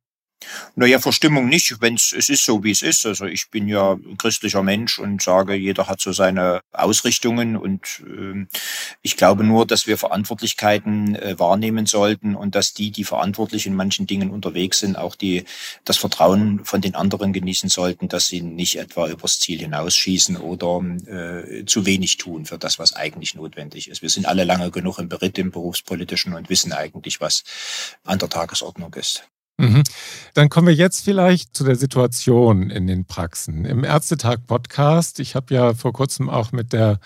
Naja, 0.74 0.98
Verstimmung 0.98 1.48
nicht, 1.48 1.80
wenn 1.80 1.94
es 1.94 2.12
ist 2.12 2.44
so, 2.44 2.64
wie 2.64 2.70
es 2.70 2.82
ist. 2.82 3.04
Also 3.06 3.26
ich 3.26 3.50
bin 3.50 3.68
ja 3.68 3.92
ein 3.92 4.16
christlicher 4.16 4.62
Mensch 4.62 4.98
und 4.98 5.20
sage, 5.20 5.54
jeder 5.54 5.86
hat 5.88 6.00
so 6.00 6.12
seine 6.12 6.62
Ausrichtungen 6.72 7.56
und 7.56 8.02
äh, 8.06 8.46
ich 9.02 9.16
glaube 9.16 9.44
nur, 9.44 9.66
dass 9.66 9.86
wir 9.86 9.98
Verantwortlichkeiten 9.98 11.14
äh, 11.16 11.38
wahrnehmen 11.38 11.86
sollten 11.86 12.34
und 12.34 12.54
dass 12.54 12.72
die, 12.72 12.90
die 12.90 13.04
verantwortlich 13.04 13.66
in 13.66 13.74
manchen 13.74 14.06
Dingen 14.06 14.30
unterwegs 14.30 14.78
sind, 14.78 14.96
auch 14.96 15.14
die 15.14 15.44
das 15.84 15.98
Vertrauen 15.98 16.64
von 16.64 16.80
den 16.80 16.94
anderen 16.94 17.32
genießen 17.32 17.68
sollten, 17.68 18.08
dass 18.08 18.26
sie 18.26 18.40
nicht 18.40 18.78
etwa 18.78 19.08
übers 19.08 19.38
Ziel 19.40 19.58
hinausschießen 19.58 20.36
oder 20.36 20.82
äh, 21.06 21.64
zu 21.66 21.86
wenig 21.86 22.16
tun 22.16 22.46
für 22.46 22.58
das, 22.58 22.78
was 22.78 22.94
eigentlich 22.94 23.34
notwendig 23.34 23.88
ist. 23.88 24.02
Wir 24.02 24.10
sind 24.10 24.26
alle 24.26 24.44
lange 24.44 24.70
genug 24.70 24.98
im 24.98 25.08
Beritt 25.08 25.38
im 25.38 25.50
berufspolitischen 25.50 26.34
und 26.34 26.48
wissen 26.48 26.72
eigentlich, 26.72 27.20
was 27.20 27.44
an 28.04 28.18
der 28.18 28.28
Tagesordnung 28.28 28.94
ist. 28.94 29.24
Mhm. 29.60 29.82
Dann 30.34 30.48
kommen 30.48 30.68
wir 30.68 30.74
jetzt 30.74 31.04
vielleicht 31.04 31.56
zu 31.56 31.64
der 31.64 31.76
Situation 31.76 32.70
in 32.70 32.86
den 32.86 33.04
Praxen. 33.04 33.64
Im 33.64 33.84
Ärztetag-Podcast, 33.84 35.20
ich 35.20 35.34
habe 35.34 35.54
ja 35.54 35.74
vor 35.74 35.92
kurzem 35.92 36.28
auch 36.30 36.52
mit 36.52 36.72
der 36.72 37.00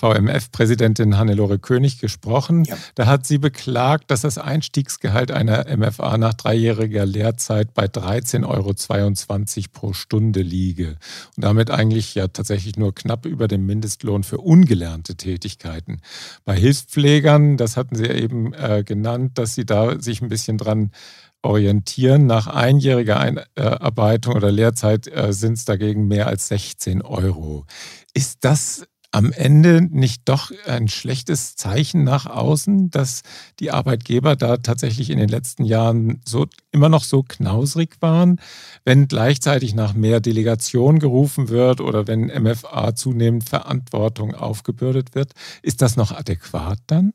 VMF-Präsidentin 0.00 1.18
Hannelore 1.18 1.58
König 1.58 1.98
gesprochen. 2.00 2.64
Ja. 2.64 2.76
Da 2.94 3.06
hat 3.06 3.26
sie 3.26 3.36
beklagt, 3.36 4.10
dass 4.10 4.22
das 4.22 4.38
Einstiegsgehalt 4.38 5.30
einer 5.30 5.66
MFA 5.76 6.16
nach 6.16 6.32
dreijähriger 6.34 7.04
Lehrzeit 7.04 7.74
bei 7.74 7.84
13,22 7.84 8.46
Euro 8.46 9.68
pro 9.72 9.92
Stunde 9.92 10.40
liege. 10.40 10.96
Und 11.36 11.44
damit 11.44 11.70
eigentlich 11.70 12.14
ja 12.14 12.28
tatsächlich 12.28 12.76
nur 12.76 12.94
knapp 12.94 13.26
über 13.26 13.46
dem 13.46 13.66
Mindestlohn 13.66 14.24
für 14.24 14.38
ungelernte 14.38 15.16
Tätigkeiten. 15.16 16.00
Bei 16.46 16.56
Hilfspflegern, 16.56 17.58
das 17.58 17.76
hatten 17.76 17.94
Sie 17.94 18.06
ja 18.06 18.14
eben 18.14 18.54
äh, 18.54 18.82
genannt, 18.84 19.36
dass 19.36 19.54
Sie 19.54 19.66
da 19.66 20.00
sich 20.00 20.22
ein 20.22 20.30
bisschen 20.30 20.56
dran 20.56 20.92
orientieren. 21.42 22.26
Nach 22.26 22.46
einjähriger 22.46 23.18
Einarbeitung 23.18 24.34
oder 24.34 24.52
Lehrzeit 24.52 25.06
äh, 25.06 25.32
sind 25.32 25.54
es 25.54 25.64
dagegen 25.64 26.06
mehr 26.06 26.26
als 26.26 26.48
16 26.48 27.02
Euro. 27.02 27.66
Ist 28.14 28.44
das 28.44 28.86
am 29.12 29.32
Ende 29.32 29.82
nicht 29.82 30.22
doch 30.26 30.52
ein 30.66 30.88
schlechtes 30.88 31.56
Zeichen 31.56 32.04
nach 32.04 32.26
außen, 32.26 32.90
dass 32.90 33.22
die 33.58 33.72
Arbeitgeber 33.72 34.36
da 34.36 34.58
tatsächlich 34.58 35.10
in 35.10 35.18
den 35.18 35.28
letzten 35.28 35.64
Jahren 35.64 36.20
so 36.24 36.46
immer 36.70 36.88
noch 36.88 37.02
so 37.02 37.24
knausrig 37.24 37.96
waren, 38.00 38.40
wenn 38.84 39.08
gleichzeitig 39.08 39.74
nach 39.74 39.94
mehr 39.94 40.20
Delegation 40.20 41.00
gerufen 41.00 41.48
wird 41.48 41.80
oder 41.80 42.06
wenn 42.06 42.26
MFA 42.26 42.94
zunehmend 42.94 43.48
Verantwortung 43.48 44.34
aufgebürdet 44.34 45.14
wird? 45.14 45.32
Ist 45.62 45.82
das 45.82 45.96
noch 45.96 46.12
adäquat 46.12 46.78
dann? 46.86 47.12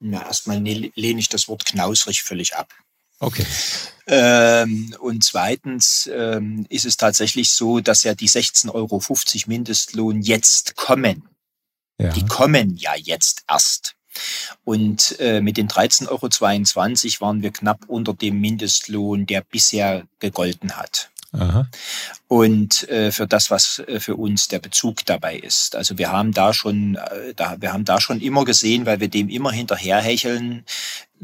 Na, 0.00 0.26
erstmal 0.26 0.60
ne-, 0.60 0.90
lehne 0.94 1.20
ich 1.20 1.28
das 1.28 1.48
Wort 1.48 1.64
knausrig 1.64 2.22
völlig 2.22 2.56
ab. 2.56 2.74
Okay. 3.22 3.46
Ähm, 4.08 4.96
und 4.98 5.22
zweitens 5.22 6.10
ähm, 6.12 6.66
ist 6.68 6.84
es 6.84 6.96
tatsächlich 6.96 7.50
so, 7.50 7.78
dass 7.78 8.02
ja 8.02 8.16
die 8.16 8.28
16,50 8.28 8.74
Euro 8.74 9.00
Mindestlohn 9.46 10.22
jetzt 10.22 10.74
kommen. 10.74 11.28
Ja. 11.98 12.10
Die 12.10 12.26
kommen 12.26 12.76
ja 12.76 12.94
jetzt 12.96 13.44
erst. 13.48 13.94
Und 14.64 15.18
äh, 15.20 15.40
mit 15.40 15.56
den 15.56 15.68
13,22 15.68 16.08
Euro 16.08 17.20
waren 17.20 17.42
wir 17.42 17.52
knapp 17.52 17.84
unter 17.86 18.12
dem 18.12 18.40
Mindestlohn, 18.40 19.24
der 19.24 19.42
bisher 19.42 20.04
gegolten 20.18 20.76
hat. 20.76 21.11
Aha. 21.32 21.66
Und 22.28 22.88
äh, 22.90 23.10
für 23.10 23.26
das, 23.26 23.50
was 23.50 23.82
äh, 23.86 24.00
für 24.00 24.16
uns 24.16 24.48
der 24.48 24.58
Bezug 24.58 25.04
dabei 25.06 25.36
ist. 25.36 25.76
Also 25.76 25.96
wir 25.96 26.12
haben 26.12 26.32
da 26.32 26.52
schon, 26.52 26.96
äh, 26.96 27.34
da, 27.34 27.56
wir 27.60 27.72
haben 27.72 27.84
da 27.84 28.00
schon 28.00 28.20
immer 28.20 28.44
gesehen, 28.44 28.84
weil 28.84 29.00
wir 29.00 29.08
dem 29.08 29.28
immer 29.28 29.50
hinterherhecheln, 29.50 30.64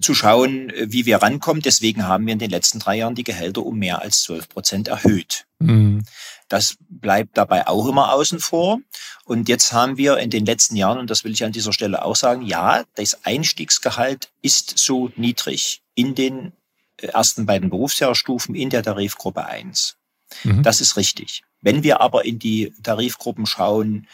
zu 0.00 0.14
schauen, 0.14 0.70
äh, 0.70 0.86
wie 0.90 1.06
wir 1.06 1.18
rankommen. 1.18 1.62
Deswegen 1.62 2.06
haben 2.06 2.26
wir 2.26 2.32
in 2.32 2.38
den 2.38 2.50
letzten 2.50 2.78
drei 2.78 2.96
Jahren 2.96 3.14
die 3.14 3.24
Gehälter 3.24 3.64
um 3.64 3.78
mehr 3.78 4.00
als 4.02 4.22
12 4.22 4.48
Prozent 4.48 4.88
erhöht. 4.88 5.46
Mhm. 5.58 6.04
Das 6.48 6.76
bleibt 6.88 7.36
dabei 7.36 7.66
auch 7.66 7.86
immer 7.86 8.12
außen 8.12 8.40
vor. 8.40 8.78
Und 9.24 9.48
jetzt 9.48 9.72
haben 9.72 9.98
wir 9.98 10.18
in 10.18 10.30
den 10.30 10.46
letzten 10.46 10.76
Jahren, 10.76 10.98
und 10.98 11.10
das 11.10 11.24
will 11.24 11.32
ich 11.32 11.44
an 11.44 11.52
dieser 11.52 11.72
Stelle 11.72 12.04
auch 12.04 12.16
sagen, 12.16 12.42
ja, 12.42 12.84
das 12.94 13.24
Einstiegsgehalt 13.24 14.30
ist 14.40 14.78
so 14.78 15.10
niedrig 15.16 15.82
in 15.94 16.14
den 16.14 16.52
ersten 17.00 17.46
beiden 17.46 17.70
Berufsjahrstufen 17.70 18.54
in 18.54 18.70
der 18.70 18.82
Tarifgruppe 18.82 19.44
1. 19.46 19.96
Mhm. 20.44 20.62
Das 20.62 20.80
ist 20.80 20.96
richtig. 20.96 21.42
Wenn 21.60 21.82
wir 21.82 22.00
aber 22.00 22.24
in 22.24 22.38
die 22.38 22.72
Tarifgruppen 22.82 23.46
schauen, 23.46 24.06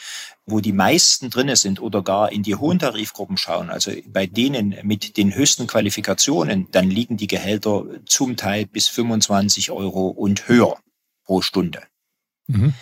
wo 0.46 0.60
die 0.60 0.72
meisten 0.72 1.30
drinne 1.30 1.56
sind 1.56 1.80
oder 1.80 2.02
gar 2.02 2.32
in 2.32 2.42
die 2.42 2.54
hohen 2.54 2.78
Tarifgruppen 2.78 3.36
schauen, 3.36 3.70
also 3.70 3.92
bei 4.06 4.26
denen 4.26 4.76
mit 4.82 5.16
den 5.16 5.34
höchsten 5.34 5.66
Qualifikationen, 5.66 6.68
dann 6.70 6.90
liegen 6.90 7.16
die 7.16 7.26
Gehälter 7.26 7.84
zum 8.06 8.36
Teil 8.36 8.66
bis 8.66 8.88
25 8.88 9.70
Euro 9.70 10.08
und 10.08 10.48
höher 10.48 10.78
pro 11.24 11.42
Stunde. 11.42 11.82
Mhm. 12.46 12.74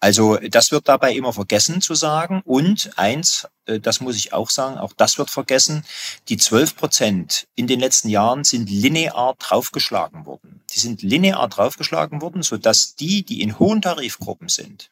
Also 0.00 0.36
das 0.36 0.72
wird 0.72 0.88
dabei 0.88 1.14
immer 1.14 1.32
vergessen 1.32 1.80
zu 1.80 1.94
sagen. 1.94 2.42
Und 2.44 2.90
eins, 2.96 3.48
äh, 3.64 3.80
das 3.80 4.00
muss 4.00 4.16
ich 4.16 4.32
auch 4.32 4.50
sagen, 4.50 4.78
auch 4.78 4.92
das 4.96 5.18
wird 5.18 5.30
vergessen, 5.30 5.84
die 6.28 6.36
12 6.36 6.76
Prozent 6.76 7.46
in 7.54 7.66
den 7.66 7.80
letzten 7.80 8.08
Jahren 8.08 8.44
sind 8.44 8.68
linear 8.68 9.34
draufgeschlagen 9.38 10.26
worden. 10.26 10.62
Die 10.74 10.80
sind 10.80 11.02
linear 11.02 11.48
draufgeschlagen 11.48 12.20
worden, 12.20 12.42
sodass 12.42 12.94
die, 12.94 13.24
die 13.24 13.40
in 13.40 13.58
hohen 13.58 13.80
Tarifgruppen 13.80 14.48
sind, 14.48 14.90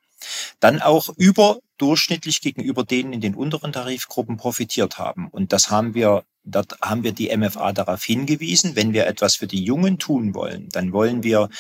dann 0.61 0.81
auch 0.81 1.09
überdurchschnittlich 1.17 2.41
gegenüber 2.41 2.85
denen 2.85 3.13
in 3.13 3.21
den 3.21 3.35
unteren 3.35 3.73
Tarifgruppen 3.73 4.39
profitiert 4.39 4.99
haben. 4.99 5.29
Und 5.29 5.53
das 5.53 5.71
haben 5.71 5.95
wir, 5.95 6.25
dort 6.45 6.81
haben 6.81 7.05
wir 7.05 7.13
die 7.13 7.37
MFA 7.37 7.73
darauf 7.73 8.03
hingewiesen, 8.03 8.75
wenn 8.75 8.95
wir 8.95 9.07
etwas 9.07 9.37
für 9.37 9.47
die 9.47 9.63
Jungen 9.63 9.99
tun 9.99 10.35
wollen, 10.35 10.71
dann 10.71 10.93
wollen 10.93 11.23
wir, 11.23 11.51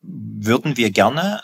würden 0.00 0.78
wir 0.78 0.90
gerne 0.90 1.42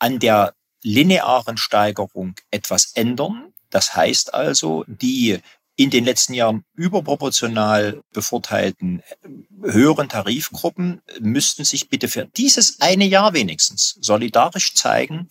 an 0.00 0.18
der 0.18 0.54
linearen 0.82 1.56
Steigerung 1.56 2.34
etwas 2.50 2.92
ändern. 2.94 3.52
Das 3.70 3.94
heißt 3.94 4.34
also, 4.34 4.84
die 4.88 5.40
in 5.80 5.88
den 5.88 6.04
letzten 6.04 6.34
Jahren 6.34 6.64
überproportional 6.74 8.02
bevorteilten 8.12 9.00
äh, 9.00 9.72
höheren 9.72 10.10
Tarifgruppen 10.10 11.00
müssten 11.20 11.64
sich 11.64 11.88
bitte 11.88 12.08
für 12.08 12.26
dieses 12.36 12.82
eine 12.82 13.06
Jahr 13.06 13.32
wenigstens 13.32 13.96
solidarisch 14.00 14.74
zeigen 14.74 15.30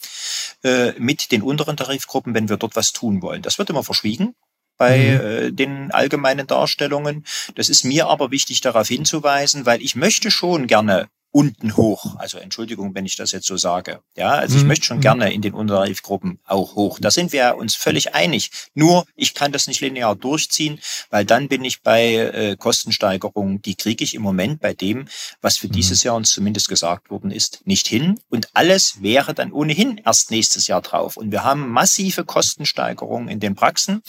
äh, 0.64 0.94
mit 0.94 1.32
den 1.32 1.44
unteren 1.44 1.78
Tarifgruppen, 1.78 2.34
wenn 2.34 2.50
wir 2.50 2.58
dort 2.58 2.76
was 2.76 2.94
tun 2.94 3.22
wollen. 3.22 3.44
Das 3.44 3.60
wird 3.60 3.70
immer 3.70 3.84
verschwiegen 3.84 4.34
bei 4.80 4.98
mhm. 4.98 5.26
äh, 5.26 5.52
den 5.52 5.92
allgemeinen 5.92 6.48
Darstellungen. 6.48 7.26
Das 7.54 7.70
ist 7.70 7.84
mir 7.84 8.08
aber 8.08 8.32
wichtig 8.32 8.62
darauf 8.62 8.88
hinzuweisen, 8.88 9.68
weil 9.68 9.84
ich 9.84 9.96
möchte 9.96 10.32
schon 10.32 10.66
gerne 10.66 11.10
unten 11.32 11.78
hoch. 11.78 12.16
Also 12.18 12.40
Entschuldigung, 12.40 12.96
wenn 12.96 13.06
ich 13.06 13.16
das 13.16 13.32
jetzt 13.32 13.46
so 13.46 13.56
sage. 13.56 14.02
Ja, 14.18 14.30
also 14.32 14.56
ich 14.56 14.64
mhm. 14.64 14.70
möchte 14.70 14.86
schon 14.86 14.98
mhm. 14.98 15.02
gerne 15.02 15.34
in 15.34 15.42
den 15.42 15.54
Untertarifgruppen 15.54 16.40
auch 16.46 16.76
hoch. 16.76 16.98
Da 17.00 17.12
sind 17.12 17.32
wir 17.32 17.56
uns 17.56 17.76
völlig 17.76 18.16
einig. 18.16 18.50
Nur 18.74 19.06
ich 19.16 19.36
kann 19.36 19.52
das 19.52 19.68
nicht 19.68 19.82
linear 19.82 20.16
durchziehen, 20.16 20.80
weil 21.12 21.26
dann 21.26 21.48
bin 21.48 21.64
ich 21.64 21.82
bei 21.82 22.16
äh, 22.16 22.56
Kostensteigerungen, 22.58 23.62
die 23.62 23.76
kriege 23.76 24.04
ich 24.04 24.16
im 24.16 24.24
Moment 24.24 24.60
bei 24.60 24.74
dem, 24.74 25.08
was 25.42 25.58
für 25.58 25.68
mhm. 25.68 25.74
dieses 25.74 26.04
Jahr 26.04 26.16
uns 26.16 26.32
zumindest 26.32 26.68
gesagt 26.68 27.12
worden 27.12 27.30
ist, 27.30 27.62
nicht 27.66 27.88
hin. 27.88 28.20
Und 28.30 28.50
alles 28.54 29.04
wäre 29.04 29.36
dann 29.36 29.52
ohnehin 29.52 30.02
erst 30.04 30.32
nächstes 30.32 30.66
Jahr 30.66 30.82
drauf. 30.82 31.16
Und 31.16 31.32
wir 31.32 31.44
haben 31.44 31.70
massive 31.70 32.26
Kostensteigerungen 32.26 33.30
in 33.30 33.40
den 33.40 33.54
Praxen, 33.54 34.02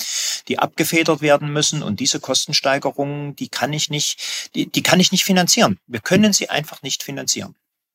die 0.48 0.58
abgefedert 0.58 1.20
werden 1.20 1.52
müssen. 1.52 1.82
Und 1.82 2.00
diese 2.00 2.18
Kostensteigerungen, 2.18 3.36
die 3.36 3.48
kann 3.48 3.74
ich 3.74 3.90
nicht, 3.90 4.50
die, 4.54 4.70
die 4.70 4.82
kann 4.82 5.00
ich 5.00 5.12
nicht 5.12 5.24
finanzieren. 5.24 5.78
Wir 5.86 6.00
können 6.00 6.32
sie 6.32 6.48
einfach 6.48 6.82
nicht 6.82 7.02
finanzieren 7.02 7.09
finanzieren. 7.10 7.54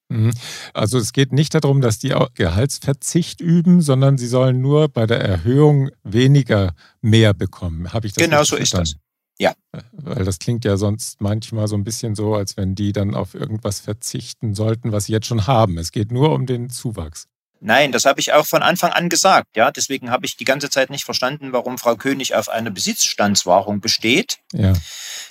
Mhm. 0.09 0.31
Also 0.73 0.97
es 0.99 1.13
geht 1.13 1.31
nicht 1.33 1.55
darum, 1.55 1.81
dass 1.81 1.97
die 1.97 2.13
Gehaltsverzicht 2.35 3.41
üben, 3.41 3.81
sondern 3.81 4.17
sie 4.17 4.27
sollen 4.27 4.61
nur 4.61 4.87
bei 4.87 5.07
der 5.07 5.19
Erhöhung 5.19 5.89
weniger 6.03 6.75
mehr 7.01 7.33
bekommen. 7.33 7.91
Habe 7.91 8.07
ich 8.07 8.13
das 8.13 8.23
Genau 8.23 8.43
so 8.43 8.55
verstanden? 8.55 8.83
ist 8.83 8.93
das. 8.93 9.01
Ja. 9.37 9.53
Weil 9.91 10.23
das 10.23 10.39
klingt 10.39 10.63
ja 10.63 10.77
sonst 10.77 11.19
manchmal 11.21 11.67
so 11.67 11.75
ein 11.75 11.83
bisschen 11.83 12.15
so, 12.15 12.35
als 12.35 12.55
wenn 12.55 12.75
die 12.75 12.93
dann 12.93 13.15
auf 13.15 13.33
irgendwas 13.33 13.79
verzichten 13.79 14.53
sollten, 14.55 14.91
was 14.91 15.05
sie 15.05 15.11
jetzt 15.11 15.25
schon 15.27 15.45
haben. 15.47 15.77
Es 15.77 15.91
geht 15.91 16.11
nur 16.11 16.31
um 16.31 16.45
den 16.45 16.69
Zuwachs. 16.69 17.27
Nein, 17.61 17.91
das 17.91 18.05
habe 18.05 18.19
ich 18.19 18.33
auch 18.33 18.45
von 18.45 18.61
Anfang 18.61 18.91
an 18.91 19.09
gesagt. 19.09 19.55
Ja, 19.55 19.71
deswegen 19.71 20.11
habe 20.11 20.25
ich 20.25 20.37
die 20.37 20.45
ganze 20.45 20.69
Zeit 20.69 20.89
nicht 20.89 21.05
verstanden, 21.05 21.51
warum 21.51 21.77
Frau 21.77 21.95
König 21.95 22.35
auf 22.35 22.49
eine 22.49 22.69
Besitzstandswahrung 22.69 23.79
besteht. 23.79 24.37
Ja. 24.53 24.73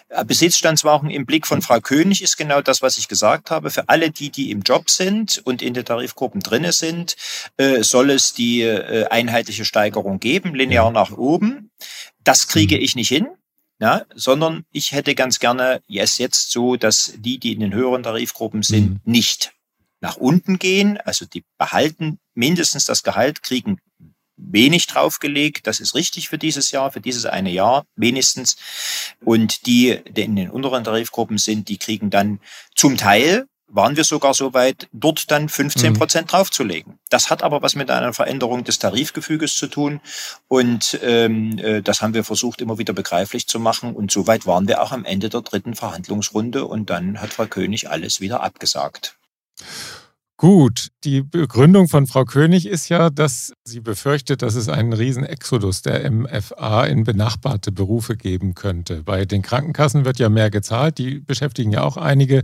Äh, 0.08 0.24
Besitzstandswahrung 0.24 1.10
im 1.10 1.26
Blick 1.26 1.46
von 1.46 1.62
Frau 1.62 1.80
König 1.80 2.22
ist 2.22 2.36
genau 2.36 2.60
das, 2.60 2.82
was 2.82 2.98
ich 2.98 3.08
gesagt 3.08 3.50
habe. 3.50 3.70
Für 3.70 3.88
alle 3.88 4.10
die, 4.10 4.30
die 4.30 4.50
im 4.50 4.62
Job 4.62 4.90
sind 4.90 5.42
und 5.44 5.62
in 5.62 5.74
den 5.74 5.84
Tarifgruppen 5.84 6.40
drinne 6.40 6.72
sind, 6.72 7.16
äh, 7.56 7.82
soll 7.82 8.10
es 8.10 8.32
die 8.32 8.62
äh, 8.62 9.06
einheitliche 9.08 9.64
Steigerung 9.64 10.18
geben, 10.18 10.54
linear 10.54 10.90
nach 10.90 11.12
oben. 11.12 11.70
Das 12.22 12.48
kriege 12.48 12.76
mhm. 12.76 12.82
ich 12.82 12.96
nicht 12.96 13.08
hin. 13.08 13.28
Ja, 13.80 14.02
sondern 14.14 14.64
ich 14.70 14.92
hätte 14.92 15.16
ganz 15.16 15.40
gerne 15.40 15.82
es 15.88 16.18
jetzt 16.18 16.52
so, 16.52 16.76
dass 16.76 17.12
die, 17.16 17.38
die 17.38 17.52
in 17.52 17.60
den 17.60 17.74
höheren 17.74 18.04
Tarifgruppen 18.04 18.62
sind, 18.62 18.90
mhm. 18.90 19.00
nicht 19.04 19.52
nach 20.04 20.16
unten 20.16 20.58
gehen. 20.58 20.98
Also 20.98 21.24
die 21.24 21.44
behalten 21.58 22.18
mindestens 22.34 22.84
das 22.84 23.02
Gehalt, 23.02 23.42
kriegen 23.42 23.78
wenig 24.36 24.86
draufgelegt. 24.86 25.66
Das 25.66 25.80
ist 25.80 25.94
richtig 25.94 26.28
für 26.28 26.36
dieses 26.36 26.70
Jahr, 26.72 26.92
für 26.92 27.00
dieses 27.00 27.24
eine 27.24 27.50
Jahr 27.50 27.86
wenigstens. 27.96 28.56
Und 29.24 29.66
die, 29.66 30.00
die 30.10 30.22
in 30.22 30.36
den 30.36 30.50
unteren 30.50 30.84
Tarifgruppen 30.84 31.38
sind, 31.38 31.68
die 31.70 31.78
kriegen 31.78 32.10
dann 32.10 32.38
zum 32.74 32.96
Teil 32.96 33.46
waren 33.66 33.96
wir 33.96 34.04
sogar 34.04 34.34
so 34.34 34.54
weit, 34.54 34.88
dort 34.92 35.30
dann 35.32 35.48
15 35.48 35.92
mhm. 35.92 35.98
Prozent 35.98 36.30
draufzulegen. 36.30 36.98
Das 37.08 37.28
hat 37.28 37.42
aber 37.42 37.60
was 37.60 37.74
mit 37.74 37.90
einer 37.90 38.12
Veränderung 38.12 38.62
des 38.62 38.78
Tarifgefüges 38.78 39.56
zu 39.56 39.66
tun. 39.66 40.00
Und 40.46 41.00
ähm, 41.02 41.58
äh, 41.58 41.82
das 41.82 42.00
haben 42.00 42.14
wir 42.14 42.22
versucht, 42.22 42.60
immer 42.60 42.78
wieder 42.78 42.92
begreiflich 42.92 43.48
zu 43.48 43.58
machen. 43.58 43.96
Und 43.96 44.12
so 44.12 44.28
weit 44.28 44.46
waren 44.46 44.68
wir 44.68 44.80
auch 44.80 44.92
am 44.92 45.04
Ende 45.04 45.28
der 45.28 45.40
dritten 45.40 45.74
Verhandlungsrunde. 45.74 46.66
Und 46.66 46.88
dann 46.88 47.20
hat 47.20 47.32
Frau 47.32 47.46
König 47.46 47.90
alles 47.90 48.20
wieder 48.20 48.44
abgesagt. 48.44 49.16
Gut, 50.36 50.88
die 51.04 51.22
Begründung 51.22 51.86
von 51.86 52.08
Frau 52.08 52.24
König 52.24 52.66
ist 52.66 52.88
ja, 52.88 53.08
dass 53.08 53.52
sie 53.62 53.78
befürchtet, 53.78 54.42
dass 54.42 54.56
es 54.56 54.68
einen 54.68 54.92
riesen 54.92 55.24
Exodus 55.24 55.82
der 55.82 56.10
MFA 56.10 56.84
in 56.86 57.04
benachbarte 57.04 57.70
Berufe 57.70 58.16
geben 58.16 58.54
könnte. 58.54 59.04
Bei 59.04 59.26
den 59.26 59.42
Krankenkassen 59.42 60.04
wird 60.04 60.18
ja 60.18 60.28
mehr 60.28 60.50
gezahlt, 60.50 60.98
die 60.98 61.20
beschäftigen 61.20 61.70
ja 61.70 61.82
auch 61.84 61.96
einige 61.96 62.42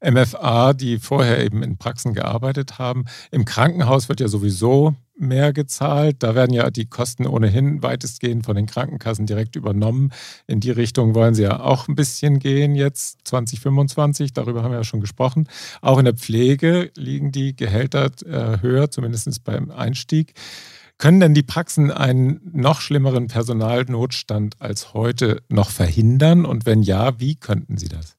MFA, 0.00 0.72
die 0.72 0.98
vorher 0.98 1.44
eben 1.44 1.62
in 1.62 1.76
Praxen 1.76 2.14
gearbeitet 2.14 2.78
haben. 2.78 3.04
Im 3.30 3.44
Krankenhaus 3.44 4.08
wird 4.08 4.20
ja 4.20 4.28
sowieso 4.28 4.94
mehr 5.18 5.52
gezahlt. 5.52 6.22
Da 6.22 6.34
werden 6.34 6.52
ja 6.52 6.70
die 6.70 6.86
Kosten 6.86 7.26
ohnehin 7.26 7.82
weitestgehend 7.82 8.44
von 8.44 8.56
den 8.56 8.66
Krankenkassen 8.66 9.26
direkt 9.26 9.56
übernommen. 9.56 10.12
In 10.46 10.60
die 10.60 10.70
Richtung 10.70 11.14
wollen 11.14 11.34
sie 11.34 11.42
ja 11.42 11.60
auch 11.60 11.88
ein 11.88 11.96
bisschen 11.96 12.38
gehen 12.38 12.74
jetzt 12.74 13.18
2025. 13.24 14.32
Darüber 14.32 14.62
haben 14.62 14.70
wir 14.70 14.78
ja 14.78 14.84
schon 14.84 15.00
gesprochen. 15.00 15.48
Auch 15.80 15.98
in 15.98 16.04
der 16.04 16.14
Pflege 16.14 16.90
liegen 16.96 17.32
die 17.32 17.56
Gehälter 17.56 18.10
äh, 18.24 18.60
höher, 18.62 18.90
zumindest 18.90 19.44
beim 19.44 19.70
Einstieg. 19.70 20.34
Können 20.98 21.20
denn 21.20 21.34
die 21.34 21.44
Praxen 21.44 21.92
einen 21.92 22.40
noch 22.52 22.80
schlimmeren 22.80 23.28
Personalnotstand 23.28 24.60
als 24.60 24.94
heute 24.94 25.42
noch 25.48 25.70
verhindern? 25.70 26.44
Und 26.44 26.66
wenn 26.66 26.82
ja, 26.82 27.20
wie 27.20 27.36
könnten 27.36 27.76
sie 27.76 27.88
das? 27.88 28.17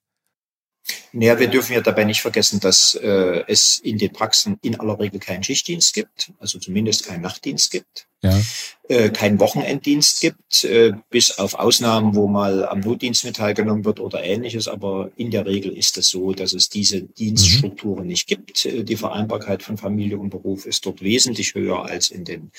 Naja, 1.12 1.40
wir 1.40 1.48
dürfen 1.48 1.74
ja 1.74 1.82
dabei 1.82 2.04
nicht 2.04 2.22
vergessen, 2.22 2.60
dass 2.60 2.96
äh, 2.96 3.44
es 3.48 3.80
in 3.80 3.98
den 3.98 4.12
Praxen 4.12 4.58
in 4.62 4.80
aller 4.80 5.00
Regel 5.00 5.20
keinen 5.20 5.44
Schichtdienst 5.44 5.94
gibt, 5.94 6.32
also 6.40 6.60
zumindest 6.60 7.06
keinen 7.06 7.22
Nachtdienst 7.22 7.72
gibt. 7.72 8.09
Ja. 8.22 8.40
äh, 8.88 9.10
keinen 9.10 9.40
Wochenenddienst 9.40 10.20
gibt, 10.22 10.64
äh, 10.64 10.94
bis 11.10 11.38
auf 11.38 11.54
Ausnahmen, 11.54 12.16
wo 12.16 12.28
mal 12.28 12.66
am 12.66 12.82
Notdienst 12.82 13.24
mit 13.24 13.38
teilgenommen 13.38 13.86
wird 13.86 14.00
oder 14.00 14.24
ähnliches. 14.24 14.68
Aber 14.68 15.12
in 15.16 15.32
der 15.32 15.46
Regel 15.46 15.72
ist 15.72 15.98
es 15.98 16.10
so, 16.10 16.34
dass 16.34 16.54
es 16.54 16.70
diese 16.70 17.02
Dienststrukturen 17.02 18.04
mhm. 18.04 18.10
nicht 18.10 18.28
gibt. 18.28 18.66
Äh, 18.66 18.84
die 18.84 18.98
Vereinbarkeit 18.98 19.64
von 19.64 19.78
Familie 19.78 20.18
und 20.18 20.30
Beruf 20.30 20.66
ist 20.66 20.86
dort 20.86 21.02
wesentlich 21.02 21.56
höher 21.56 21.86
als 21.86 22.10
in 22.10 22.26
den 22.26 22.52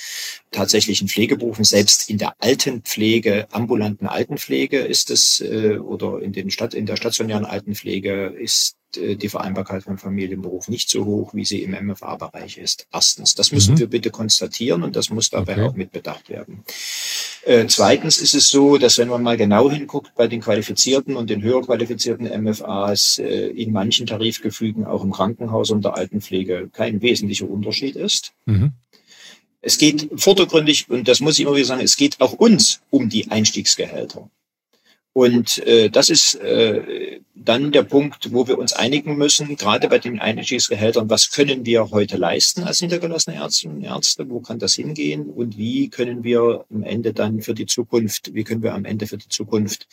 tatsächlichen 0.51 1.09
Pflegeberufen. 1.09 1.65
Selbst 1.65 2.09
in 2.09 2.19
der 2.19 2.35
Altenpflege, 2.39 3.49
ambulanten 3.51 4.07
Altenpflege 4.07 4.79
ist 4.79 5.11
es, 5.11 5.41
äh, 5.41 5.77
oder 5.77 6.21
in, 6.21 6.33
den 6.33 6.51
Stadt, 6.51 6.75
in 6.75 6.87
der 6.87 6.97
stationären 6.97 7.45
Altenpflege 7.45 8.27
ist 8.27 8.77
die 8.97 9.29
Vereinbarkeit 9.29 9.85
von 9.85 9.99
Familie 9.99 10.37
und 10.37 10.43
Beruf 10.43 10.69
nicht 10.69 10.91
so 10.91 11.05
hoch, 11.05 11.35
wie 11.35 11.45
sie 11.45 11.63
im 11.63 11.73
MFA-Bereich 11.73 12.59
ist. 12.59 12.87
Erstens, 12.93 13.35
das 13.35 13.53
müssen 13.53 13.75
mhm. 13.75 13.79
wir 13.81 13.87
bitte 13.89 14.11
konstatieren 14.11 14.83
und 14.83 14.97
das 14.97 15.11
muss 15.11 15.31
dabei 15.31 15.53
okay. 15.53 15.63
auch 15.63 15.75
mit 15.75 15.93
bedacht 15.93 16.29
werden. 16.29 16.65
Äh, 17.45 17.67
zweitens 17.69 18.19
ist 18.19 18.35
es 18.35 18.51
so, 18.51 18.77
dass 18.79 18.99
wenn 18.99 19.09
man 19.09 19.23
mal 19.23 19.37
genau 19.37 19.71
hinguckt 19.71 20.15
bei 20.15 20.27
den 20.27 20.41
qualifizierten 20.41 21.17
und 21.17 21.31
den 21.31 21.43
höher 21.43 21.63
qualifizierten 21.63 22.27
MFAs 22.43 23.19
äh, 23.19 23.49
in 23.49 23.73
manchen 23.73 24.07
Tarifgefügen 24.07 24.85
auch 24.85 25.05
im 25.05 25.13
Krankenhaus 25.13 25.71
und 25.71 25.85
der 25.85 25.95
Altenpflege 25.95 26.69
kein 26.73 27.01
wesentlicher 27.01 27.49
Unterschied 27.49 27.97
ist. 27.97 28.33
Mhm. 28.47 28.73
Es 29.63 29.79
geht 29.79 30.09
vordergründig, 30.17 30.89
und 30.89 31.07
das 31.07 31.21
muss 31.21 31.39
ich 31.39 31.45
immer 31.45 31.55
wieder 31.55 31.67
sagen, 31.67 31.83
es 31.83 31.97
geht 31.97 32.21
auch 32.21 32.33
uns 32.33 32.81
um 32.91 33.09
die 33.09 33.31
Einstiegsgehälter. 33.31 34.31
Und 35.13 35.59
äh, 35.67 35.91
das 35.91 36.09
ist 36.09 36.37
äh, 36.37 37.21
dann 37.35 37.73
der 37.73 37.83
Punkt, 37.83 38.33
wo 38.33 38.47
wir 38.47 38.59
uns 38.59 38.73
einigen 38.73 39.17
müssen, 39.17 39.57
gerade 39.57 39.89
bei 39.89 39.99
den 39.99 40.21
Einstiegsgehältern, 40.21 41.11
was 41.11 41.33
können 41.33 41.67
wir 41.67 41.91
heute 41.91 42.17
leisten 42.17 42.63
als 42.63 42.81
niedergelassene 42.81 43.37
Ärzte 43.37 43.69
und 43.69 43.83
Ärzte, 43.83 44.31
wo 44.31 44.41
kann 44.41 44.61
das 44.61 44.75
hingehen 44.75 45.29
und 45.29 45.59
wie 45.59 45.89
können 45.89 46.23
wir 46.23 46.65
am 46.71 46.85
Ende 46.85 47.13
dann 47.13 47.43
für 47.43 47.55
die 47.55 47.67
Zukunft, 47.67 48.35
wie 48.35 48.45
können 48.45 48.63
wir 48.63 48.73
am 48.73 48.85
Ende 48.85 49.09
für 49.09 49.19
die 49.19 49.29
Zukunft 49.29 49.89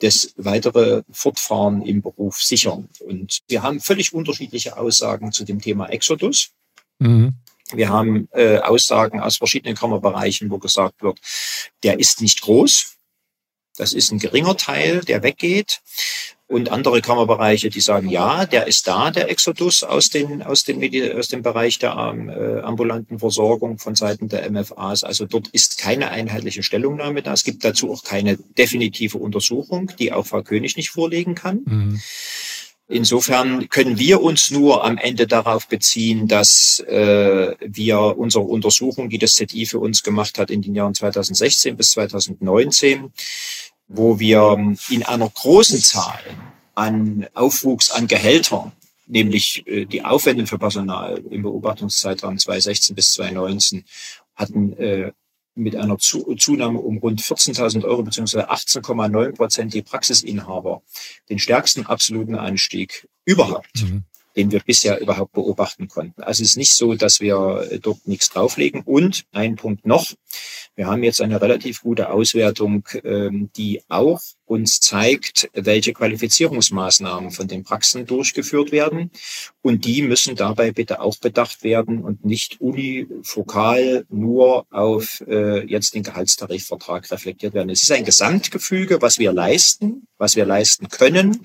das 0.00 0.32
weitere 0.36 1.02
Fortfahren 1.10 1.82
im 1.82 2.00
Beruf 2.00 2.40
sichern. 2.40 2.88
Und 3.00 3.40
wir 3.48 3.64
haben 3.64 3.80
völlig 3.80 4.12
unterschiedliche 4.12 4.76
Aussagen 4.76 5.32
zu 5.32 5.44
dem 5.44 5.60
Thema 5.60 5.88
Exodus. 5.88 6.50
Mhm. 7.00 7.34
Wir 7.74 7.88
haben 7.88 8.28
äh, 8.32 8.58
Aussagen 8.58 9.18
aus 9.18 9.38
verschiedenen 9.38 9.74
Kammerbereichen, 9.74 10.50
wo 10.50 10.58
gesagt 10.58 11.02
wird, 11.02 11.18
der 11.82 11.98
ist 11.98 12.20
nicht 12.20 12.42
groß, 12.42 12.98
das 13.76 13.92
ist 13.92 14.10
ein 14.12 14.18
geringer 14.18 14.56
Teil, 14.56 15.00
der 15.00 15.22
weggeht. 15.22 15.80
Und 16.46 16.70
andere 16.70 17.00
Kammerbereiche, 17.00 17.70
die 17.70 17.80
sagen, 17.80 18.10
ja, 18.10 18.44
der 18.44 18.66
ist 18.66 18.86
da, 18.86 19.10
der 19.10 19.30
Exodus 19.30 19.82
aus, 19.84 20.10
den, 20.10 20.42
aus, 20.42 20.64
dem, 20.64 20.82
aus 21.16 21.28
dem 21.28 21.40
Bereich 21.40 21.78
der 21.78 21.92
äh, 21.92 22.60
ambulanten 22.60 23.20
Versorgung 23.20 23.78
von 23.78 23.94
Seiten 23.94 24.28
der 24.28 24.50
MFAs. 24.50 25.02
Also 25.02 25.24
dort 25.24 25.48
ist 25.48 25.78
keine 25.78 26.10
einheitliche 26.10 26.62
Stellungnahme 26.62 27.22
da. 27.22 27.32
Es 27.32 27.44
gibt 27.44 27.64
dazu 27.64 27.90
auch 27.90 28.04
keine 28.04 28.36
definitive 28.36 29.16
Untersuchung, 29.16 29.92
die 29.98 30.12
auch 30.12 30.26
Frau 30.26 30.42
König 30.42 30.76
nicht 30.76 30.90
vorlegen 30.90 31.34
kann. 31.34 31.62
Mhm. 31.64 32.02
Insofern 32.88 33.68
können 33.68 33.98
wir 33.98 34.20
uns 34.22 34.50
nur 34.50 34.84
am 34.84 34.98
Ende 34.98 35.26
darauf 35.26 35.68
beziehen, 35.68 36.28
dass 36.28 36.80
äh, 36.80 37.54
wir 37.60 38.18
unsere 38.18 38.44
Untersuchung, 38.44 39.08
die 39.08 39.18
das 39.18 39.34
ZI 39.34 39.66
für 39.66 39.78
uns 39.78 40.02
gemacht 40.02 40.38
hat 40.38 40.50
in 40.50 40.62
den 40.62 40.74
Jahren 40.74 40.94
2016 40.94 41.76
bis 41.76 41.92
2019, 41.92 43.12
wo 43.88 44.18
wir 44.18 44.76
in 44.90 45.02
einer 45.04 45.28
großen 45.28 45.78
Zahl 45.80 46.20
an 46.74 47.26
Aufwuchs 47.34 47.90
an 47.90 48.08
Gehältern, 48.08 48.72
nämlich 49.06 49.66
äh, 49.66 49.84
die 49.84 50.04
Aufwände 50.04 50.46
für 50.46 50.58
Personal 50.58 51.22
im 51.30 51.42
Beobachtungszeitraum 51.42 52.38
2016 52.38 52.96
bis 52.96 53.12
2019, 53.12 53.84
hatten 54.34 54.72
äh, 54.78 55.12
mit 55.54 55.76
einer 55.76 55.98
Zunahme 55.98 56.78
um 56.78 56.98
rund 56.98 57.20
14.000 57.20 57.84
Euro 57.84 58.02
beziehungsweise 58.02 58.50
18,9 58.50 59.32
Prozent 59.32 59.74
die 59.74 59.82
Praxisinhaber 59.82 60.82
den 61.28 61.38
stärksten 61.38 61.86
absoluten 61.86 62.34
Anstieg 62.34 63.08
überhaupt. 63.24 63.82
Mhm 63.82 64.04
den 64.36 64.50
wir 64.50 64.60
bisher 64.60 65.00
überhaupt 65.00 65.32
beobachten 65.32 65.88
konnten. 65.88 66.22
Also 66.22 66.42
es 66.42 66.50
ist 66.50 66.56
nicht 66.56 66.74
so, 66.74 66.94
dass 66.94 67.20
wir 67.20 67.78
dort 67.82 68.06
nichts 68.06 68.30
drauflegen. 68.30 68.82
Und 68.82 69.24
ein 69.32 69.56
Punkt 69.56 69.86
noch, 69.86 70.06
wir 70.74 70.86
haben 70.86 71.02
jetzt 71.02 71.20
eine 71.20 71.40
relativ 71.40 71.82
gute 71.82 72.10
Auswertung, 72.10 72.88
ähm, 73.04 73.50
die 73.56 73.82
auch 73.88 74.20
uns 74.46 74.80
zeigt, 74.80 75.50
welche 75.54 75.92
Qualifizierungsmaßnahmen 75.92 77.30
von 77.30 77.48
den 77.48 77.62
Praxen 77.62 78.06
durchgeführt 78.06 78.72
werden. 78.72 79.10
Und 79.62 79.84
die 79.84 80.02
müssen 80.02 80.36
dabei 80.36 80.72
bitte 80.72 81.00
auch 81.00 81.18
bedacht 81.18 81.62
werden 81.62 82.02
und 82.02 82.24
nicht 82.24 82.60
unifokal 82.60 84.04
nur 84.08 84.66
auf 84.70 85.22
äh, 85.26 85.66
jetzt 85.66 85.94
den 85.94 86.02
Gehaltstarifvertrag 86.02 87.10
reflektiert 87.10 87.54
werden. 87.54 87.70
Es 87.70 87.82
ist 87.82 87.92
ein 87.92 88.04
Gesamtgefüge, 88.04 89.00
was 89.00 89.18
wir 89.18 89.32
leisten, 89.32 90.06
was 90.22 90.36
wir 90.36 90.46
leisten 90.46 90.88
können 90.88 91.44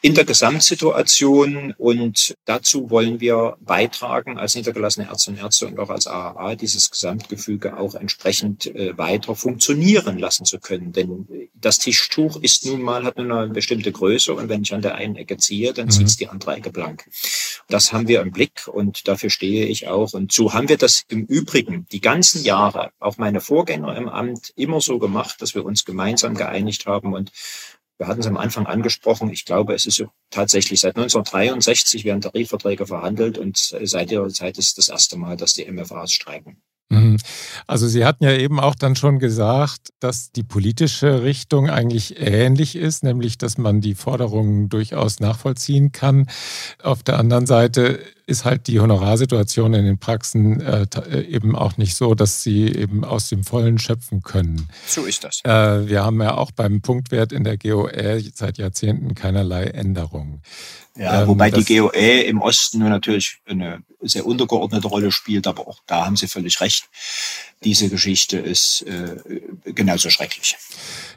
in 0.00 0.14
der 0.14 0.24
Gesamtsituation. 0.24 1.74
Und 1.76 2.34
dazu 2.46 2.90
wollen 2.90 3.20
wir 3.20 3.56
beitragen 3.60 4.38
als 4.38 4.54
niedergelassene 4.54 5.06
Ärzte 5.06 5.30
und 5.30 5.38
Ärzte 5.38 5.66
und 5.66 5.78
auch 5.78 5.90
als 5.90 6.06
AAA, 6.06 6.56
dieses 6.56 6.90
Gesamtgefüge 6.90 7.76
auch 7.76 7.94
entsprechend 7.94 8.66
äh, 8.66 8.96
weiter 8.96 9.36
funktionieren 9.36 10.18
lassen 10.18 10.46
zu 10.46 10.58
können. 10.58 10.92
Denn 10.92 11.28
das 11.54 11.78
Tischtuch 11.78 12.40
ist 12.40 12.64
nun 12.64 12.80
mal, 12.80 13.04
hat 13.04 13.18
nun 13.18 13.28
mal 13.28 13.44
eine 13.44 13.52
bestimmte 13.52 13.92
Größe 13.92 14.32
und 14.32 14.48
wenn 14.48 14.62
ich 14.62 14.72
an 14.72 14.82
der 14.82 14.94
einen 14.94 15.16
Ecke 15.16 15.36
ziehe, 15.36 15.74
dann 15.74 15.86
mhm. 15.86 15.90
zieht 15.90 16.06
es 16.06 16.16
die 16.16 16.28
andere 16.28 16.54
Ecke 16.54 16.70
blank. 16.70 17.04
Das 17.68 17.92
haben 17.92 18.08
wir 18.08 18.22
im 18.22 18.30
Blick 18.30 18.68
und 18.68 19.06
dafür 19.06 19.28
stehe 19.28 19.66
ich 19.66 19.88
auch. 19.88 20.14
Und 20.14 20.32
so 20.32 20.54
haben 20.54 20.70
wir 20.70 20.78
das 20.78 21.04
im 21.08 21.26
Übrigen 21.26 21.86
die 21.92 22.00
ganzen 22.00 22.42
Jahre, 22.42 22.90
auch 22.98 23.18
meine 23.18 23.42
Vorgänger 23.42 23.94
im 23.96 24.08
Amt, 24.08 24.54
immer 24.56 24.80
so 24.80 24.98
gemacht, 24.98 25.42
dass 25.42 25.54
wir 25.54 25.66
uns 25.66 25.84
gemeinsam 25.84 26.34
geeinigt 26.34 26.86
haben 26.86 27.12
und 27.12 27.30
wir 27.98 28.06
hatten 28.06 28.20
es 28.20 28.26
am 28.26 28.36
Anfang 28.36 28.66
angesprochen. 28.66 29.28
Ich 29.30 29.44
glaube, 29.44 29.74
es 29.74 29.84
ist 29.84 30.04
tatsächlich 30.30 30.80
seit 30.80 30.96
1963 30.96 32.04
werden 32.04 32.20
Tarifverträge 32.20 32.86
verhandelt 32.86 33.38
und 33.38 33.56
seit 33.56 34.12
ihrer 34.12 34.28
Zeit 34.28 34.56
ist 34.56 34.78
das 34.78 34.88
erste 34.88 35.16
Mal, 35.16 35.36
dass 35.36 35.52
die 35.52 35.70
MFAs 35.70 36.12
streiken. 36.12 36.62
Mhm. 36.90 37.18
Also 37.66 37.86
Sie 37.86 38.04
hatten 38.04 38.24
ja 38.24 38.32
eben 38.32 38.58
auch 38.60 38.74
dann 38.74 38.96
schon 38.96 39.18
gesagt, 39.18 39.90
dass 40.00 40.32
die 40.32 40.42
politische 40.42 41.22
Richtung 41.22 41.68
eigentlich 41.68 42.18
ähnlich 42.18 42.76
ist, 42.76 43.04
nämlich 43.04 43.36
dass 43.36 43.58
man 43.58 43.80
die 43.80 43.94
Forderungen 43.94 44.68
durchaus 44.68 45.20
nachvollziehen 45.20 45.92
kann. 45.92 46.28
Auf 46.82 47.02
der 47.02 47.18
anderen 47.18 47.46
Seite 47.46 48.00
ist 48.26 48.44
halt 48.44 48.66
die 48.66 48.80
Honorarsituation 48.80 49.74
in 49.74 49.84
den 49.86 49.98
Praxen 49.98 50.60
äh, 50.60 50.86
äh, 51.10 51.22
eben 51.22 51.56
auch 51.56 51.76
nicht 51.78 51.94
so, 51.94 52.14
dass 52.14 52.42
sie 52.42 52.68
eben 52.68 53.04
aus 53.04 53.28
dem 53.28 53.42
Vollen 53.44 53.78
schöpfen 53.78 54.22
können. 54.22 54.68
So 54.86 55.04
ist 55.04 55.24
das. 55.24 55.40
Äh, 55.44 55.88
wir 55.88 56.04
haben 56.04 56.20
ja 56.20 56.36
auch 56.36 56.50
beim 56.52 56.80
Punktwert 56.82 57.32
in 57.32 57.44
der 57.44 57.56
GOE 57.56 58.20
seit 58.34 58.58
Jahrzehnten 58.58 59.14
keinerlei 59.14 59.64
Änderungen. 59.64 60.42
Ja, 60.98 61.22
ähm, 61.22 61.28
wobei 61.28 61.50
die 61.52 61.64
GOE 61.64 62.22
im 62.22 62.42
Osten 62.42 62.80
nur 62.80 62.88
natürlich 62.88 63.38
eine 63.46 63.84
sehr 64.00 64.26
untergeordnete 64.26 64.88
Rolle 64.88 65.12
spielt, 65.12 65.46
aber 65.46 65.68
auch 65.68 65.78
da 65.86 66.04
haben 66.04 66.16
Sie 66.16 66.26
völlig 66.26 66.60
recht. 66.60 66.88
Diese 67.62 67.88
Geschichte 67.88 68.36
ist 68.36 68.82
äh, 68.82 69.16
genauso 69.64 70.10
schrecklich. 70.10 70.56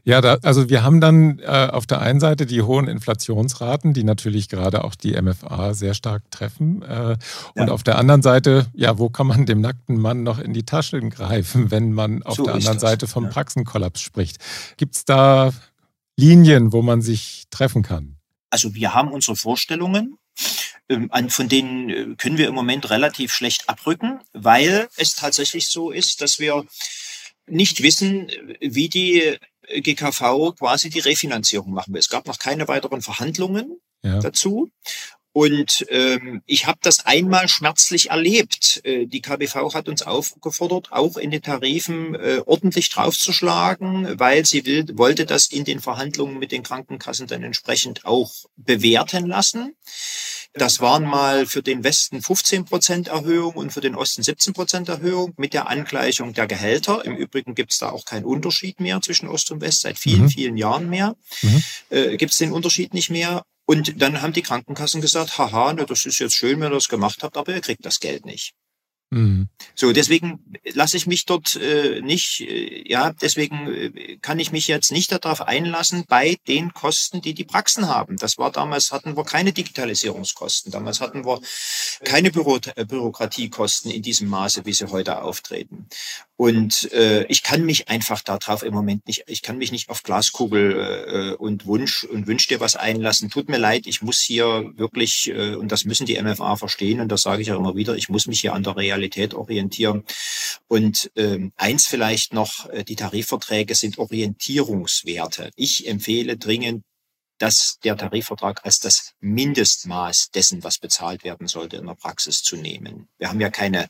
Ja, 0.04 0.22
da, 0.22 0.38
also 0.44 0.70
wir 0.70 0.84
haben 0.84 1.02
dann 1.02 1.40
äh, 1.40 1.70
auf 1.72 1.88
der 1.88 2.02
einen 2.02 2.20
Seite 2.20 2.46
die 2.46 2.62
hohen 2.62 2.88
Inflationsraten, 2.88 3.94
die 3.94 4.04
natürlich 4.04 4.50
gerade 4.50 4.84
auch 4.84 4.94
die 4.94 5.20
MFA 5.20 5.74
sehr 5.74 5.96
stark 5.96 6.30
treffen. 6.30 6.84
Äh, 6.84 7.18
und 7.56 7.68
ja. 7.68 7.74
auf 7.74 7.82
der 7.82 7.98
anderen 7.98 8.22
Seite, 8.22 8.68
ja, 8.74 9.00
wo 9.00 9.10
kann 9.10 9.28
man 9.28 9.48
dem 9.48 9.62
nackten 9.62 9.98
Mann 9.98 10.22
noch 10.22 10.38
in 10.38 10.54
die 10.54 10.64
Taschen 10.64 11.10
greifen, 11.10 11.72
wenn 11.72 11.92
man 11.92 12.22
auf 12.22 12.36
so 12.36 12.44
der 12.44 12.54
anderen 12.54 12.78
das. 12.78 12.82
Seite 12.82 13.08
vom 13.08 13.26
ja. 13.26 13.30
Praxenkollaps 13.32 14.02
spricht? 14.02 14.38
Gibt 14.78 14.96
es 14.96 15.06
da 15.06 15.52
Linien, 16.18 16.72
wo 16.72 16.84
man 16.84 17.02
sich 17.02 17.46
treffen 17.50 17.82
kann? 17.82 18.21
Also 18.52 18.76
wir 18.76 18.94
haben 18.94 19.12
unsere 19.12 19.36
Vorstellungen, 19.36 20.18
ähm, 20.90 21.10
von 21.30 21.50
denen 21.50 21.90
äh, 21.90 22.16
können 22.16 22.38
wir 22.38 22.48
im 22.48 22.54
Moment 22.54 22.90
relativ 22.90 23.34
schlecht 23.34 23.70
abrücken, 23.70 24.20
weil 24.34 24.88
es 24.98 25.16
tatsächlich 25.16 25.68
so 25.68 25.90
ist, 25.90 26.22
dass 26.22 26.38
wir 26.38 26.66
nicht 27.48 27.82
wissen, 27.82 28.30
wie 28.60 28.90
die 28.90 29.38
GKV 29.68 30.54
quasi 30.58 30.90
die 30.90 31.00
Refinanzierung 31.00 31.74
machen 31.74 31.94
will. 31.94 32.00
Es 32.00 32.10
gab 32.10 32.28
noch 32.28 32.40
keine 32.40 32.68
weiteren 32.68 33.02
Verhandlungen 33.02 33.80
ja. 34.04 34.20
dazu. 34.20 34.70
Und 35.34 35.86
ähm, 35.90 36.42
ich 36.46 36.68
habe 36.68 36.80
das 36.82 37.06
einmal 37.06 37.48
schmerzlich 37.48 38.10
erlebt. 38.10 38.82
Äh, 38.84 39.06
die 39.06 39.22
KBV 39.22 39.74
hat 39.74 39.88
uns 39.88 40.02
aufgefordert, 40.02 40.92
auch 40.92 41.16
in 41.16 41.32
den 41.32 41.42
Tarifen 41.42 42.16
äh, 42.16 42.42
ordentlich 42.46 42.90
draufzuschlagen, 42.90 44.20
weil 44.20 44.46
sie 44.46 44.66
will, 44.66 44.86
wollte 44.94 45.26
das 45.26 45.48
in 45.48 45.64
den 45.64 45.80
Verhandlungen 45.80 46.38
mit 46.38 46.52
den 46.52 46.64
Krankenkassen 46.64 47.28
dann 47.28 47.44
entsprechend 47.44 48.06
auch 48.06 48.32
bewerten 48.58 49.26
lassen. 49.26 49.76
Das 50.54 50.82
waren 50.82 51.06
mal 51.06 51.46
für 51.46 51.64
den 51.64 51.86
Westen 51.86 52.22
15 52.22 52.66
Prozent 52.66 53.08
Erhöhung 53.08 53.54
und 53.54 53.72
für 53.72 53.80
den 53.80 53.96
Osten 53.96 54.22
17 54.22 54.54
Prozent 54.54 54.90
Erhöhung 54.90 55.34
mit 55.38 55.54
der 55.54 55.70
Angleichung 55.70 56.34
der 56.34 56.46
Gehälter. 56.46 57.06
Im 57.06 57.16
Übrigen 57.16 57.56
gibt 57.56 57.72
es 57.72 57.78
da 57.78 57.90
auch 57.90 58.04
keinen 58.04 58.26
Unterschied 58.26 58.82
mehr 58.82 59.02
zwischen 59.02 59.30
Ost 59.30 59.50
und 59.52 59.62
West, 59.62 59.82
seit 59.82 59.98
vielen, 59.98 60.24
mhm. 60.24 60.30
vielen 60.30 60.58
Jahren 60.58 60.90
mehr. 60.90 61.16
Mhm. 61.42 61.64
Äh, 61.90 62.18
gibt 62.18 62.34
es 62.34 62.38
den 62.38 62.52
Unterschied 62.52 62.94
nicht 62.94 63.10
mehr. 63.10 63.46
Und 63.72 64.02
dann 64.02 64.22
haben 64.22 64.34
die 64.34 64.42
Krankenkassen 64.42 65.00
gesagt, 65.00 65.38
haha, 65.38 65.72
ne, 65.72 65.86
das 65.86 66.06
ist 66.06 66.20
jetzt 66.20 66.36
schön, 66.36 66.60
wenn 66.60 66.74
ihr 66.74 66.76
das 66.76 66.90
gemacht 66.90 67.24
habt, 67.24 67.38
aber 67.38 67.56
ihr 67.56 67.62
kriegt 67.62 67.86
das 67.86 68.02
Geld 68.02 68.26
nicht. 68.26 68.52
Mhm. 69.12 69.48
So, 69.76 69.94
deswegen 69.94 70.44
lasse 70.74 70.98
ich 70.98 71.08
mich 71.08 71.26
dort 71.26 71.56
äh, 71.56 72.02
nicht, 72.02 72.42
äh, 72.42 72.84
ja, 72.86 73.14
deswegen 73.14 73.68
äh, 73.68 74.18
kann 74.22 74.40
ich 74.40 74.52
mich 74.52 74.68
jetzt 74.68 74.92
nicht 74.92 75.10
darauf 75.10 75.42
einlassen 75.42 76.04
bei 76.06 76.38
den 76.50 76.74
Kosten, 76.74 77.22
die 77.22 77.34
die 77.34 77.46
Praxen 77.46 77.88
haben. 77.88 78.18
Das 78.18 78.38
war 78.38 78.52
damals, 78.52 78.92
hatten 78.92 79.16
wir 79.16 79.24
keine 79.24 79.54
Digitalisierungskosten. 79.54 80.74
Damals 80.74 81.00
hatten 81.00 81.26
wir 81.26 81.40
keine 82.04 82.32
Büro 82.32 82.60
äh, 82.76 82.86
Bürokratiekosten 82.86 83.90
in 83.90 84.02
diesem 84.02 84.28
Maße, 84.28 84.66
wie 84.66 84.74
sie 84.74 84.92
heute 84.92 85.22
auftreten. 85.22 85.88
Und 86.42 86.92
äh, 86.92 87.24
ich 87.26 87.44
kann 87.44 87.68
mich 87.68 87.88
einfach 87.88 88.24
darauf 88.24 88.64
im 88.64 88.74
Moment 88.74 89.06
nicht, 89.06 89.26
ich 89.28 89.44
kann 89.44 89.60
mich 89.60 89.72
nicht 89.72 89.90
auf 89.90 90.02
Glaskugel 90.02 90.72
äh, 90.74 91.36
und 91.36 91.68
Wunsch 91.68 92.04
und 92.04 92.26
Wünsch 92.26 92.48
dir 92.48 92.60
was 92.60 92.76
einlassen. 92.76 93.30
Tut 93.30 93.48
mir 93.48 93.60
leid, 93.60 93.86
ich 93.86 94.02
muss 94.02 94.20
hier 94.22 94.72
wirklich, 94.76 95.30
äh, 95.30 95.54
und 95.54 95.72
das 95.72 95.86
müssen 95.86 96.08
die 96.08 96.20
MFA 96.20 96.56
verstehen, 96.56 97.00
und 97.00 97.10
das 97.10 97.22
sage 97.22 97.44
ich 97.44 97.52
auch 97.52 97.60
immer 97.60 97.76
wieder, 97.76 97.96
ich 97.96 98.10
muss 98.10 98.26
mich 98.26 98.42
hier 98.42 98.56
an 98.56 98.64
der 98.64 98.76
Realität 98.76 99.36
orientieren. 99.36 100.04
Und 100.68 101.12
ähm, 101.16 101.52
eins 101.58 101.86
vielleicht 101.86 102.34
noch, 102.34 102.68
äh, 102.72 102.84
die 102.86 102.96
Tarifverträge 102.96 103.76
sind 103.76 104.00
Orientierungswerte. 104.00 105.52
Ich 105.56 105.88
empfehle 105.88 106.38
dringend, 106.38 106.84
dass 107.42 107.80
der 107.84 107.98
Tarifvertrag 107.98 108.64
als 108.64 108.80
das 108.80 109.14
Mindestmaß 109.20 110.30
dessen, 110.32 110.64
was 110.64 110.78
bezahlt 110.78 111.24
werden 111.24 111.48
sollte, 111.48 111.78
in 111.78 111.88
der 111.88 111.96
Praxis 111.96 112.44
zu 112.44 112.56
nehmen. 112.56 113.08
Wir 113.18 113.30
haben 113.30 113.42
ja 113.42 113.50
keine 113.50 113.88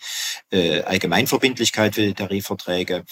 äh, 0.52 0.82
Allgemeinverbindlichkeit 0.82 1.96
für 1.96 2.06
die 2.06 2.14
Tarifverträge. 2.14 3.04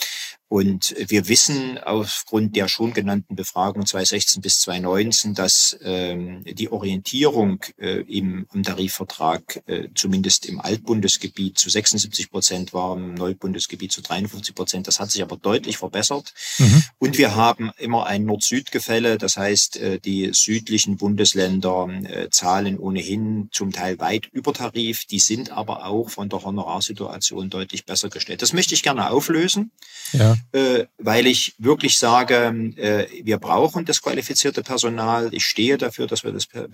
Und 0.50 0.96
wir 0.98 1.28
wissen 1.28 1.78
aufgrund 1.78 2.56
der 2.56 2.68
schon 2.68 2.92
genannten 2.92 3.36
Befragung 3.36 3.86
2016 3.86 4.42
bis 4.42 4.62
2019, 4.62 5.36
dass 5.36 5.78
ähm, 5.84 6.44
die 6.44 6.72
Orientierung 6.72 7.64
äh, 7.78 8.02
im, 8.02 8.48
im 8.52 8.64
Tarifvertrag 8.64 9.62
äh, 9.68 9.90
zumindest 9.94 10.48
im 10.48 10.60
Altbundesgebiet 10.60 11.60
zu 11.60 11.70
76 11.70 12.32
Prozent 12.32 12.74
war, 12.74 12.98
im 12.98 13.14
Neubundesgebiet 13.14 13.92
zu 13.92 14.02
53 14.02 14.56
Prozent. 14.56 14.88
Das 14.88 15.00
hat 15.00 15.12
sich 15.12 15.22
aber 15.22 15.38
deutlich 15.38 15.78
verbessert. 15.78 16.34
Mhm. 16.58 16.84
Und 16.98 17.20
wir 17.20 17.36
haben 17.36 17.70
immer 17.78 18.08
ein 18.08 18.26
Nord-Süd-Gefälle. 18.26 19.20
Das 19.20 19.38
heißt, 19.38 19.78
äh, 19.78 20.00
die 20.00 20.32
südlichen 20.34 20.98
Bundesländer 20.98 21.90
äh, 22.06 22.30
zahlen 22.32 22.80
ohnehin 22.80 23.50
zum 23.52 23.72
Teil 23.72 24.00
weit 24.00 24.26
über 24.32 24.52
Tarif. 24.52 25.06
Die 25.06 25.20
sind 25.20 25.52
aber 25.52 25.86
auch 25.86 26.10
von 26.10 26.28
der 26.28 26.44
Honorarsituation 26.44 27.52
deutlich 27.52 27.86
besser 27.86 28.10
gestellt. 28.10 28.42
Das 28.42 28.54
möchte 28.54 28.74
ich 28.74 28.82
gerne 28.82 29.12
auflösen. 29.12 29.70
Ja 30.12 30.39
äh, 30.52 30.86
weil 30.98 31.28
ich 31.28 31.56
wirklich 31.58 31.98
sage, 31.98 32.72
äh, 32.78 33.08
wir 33.24 33.38
brauchen 33.38 33.86
das 33.86 34.02
qualifizierte 34.02 34.64
Personal. 34.64 35.30
Ich 35.34 35.46
stehe 35.46 35.78
dafür, 35.78 36.08
dass 36.08 36.24
wir 36.24 36.32
das 36.32 36.48
per 36.48 36.68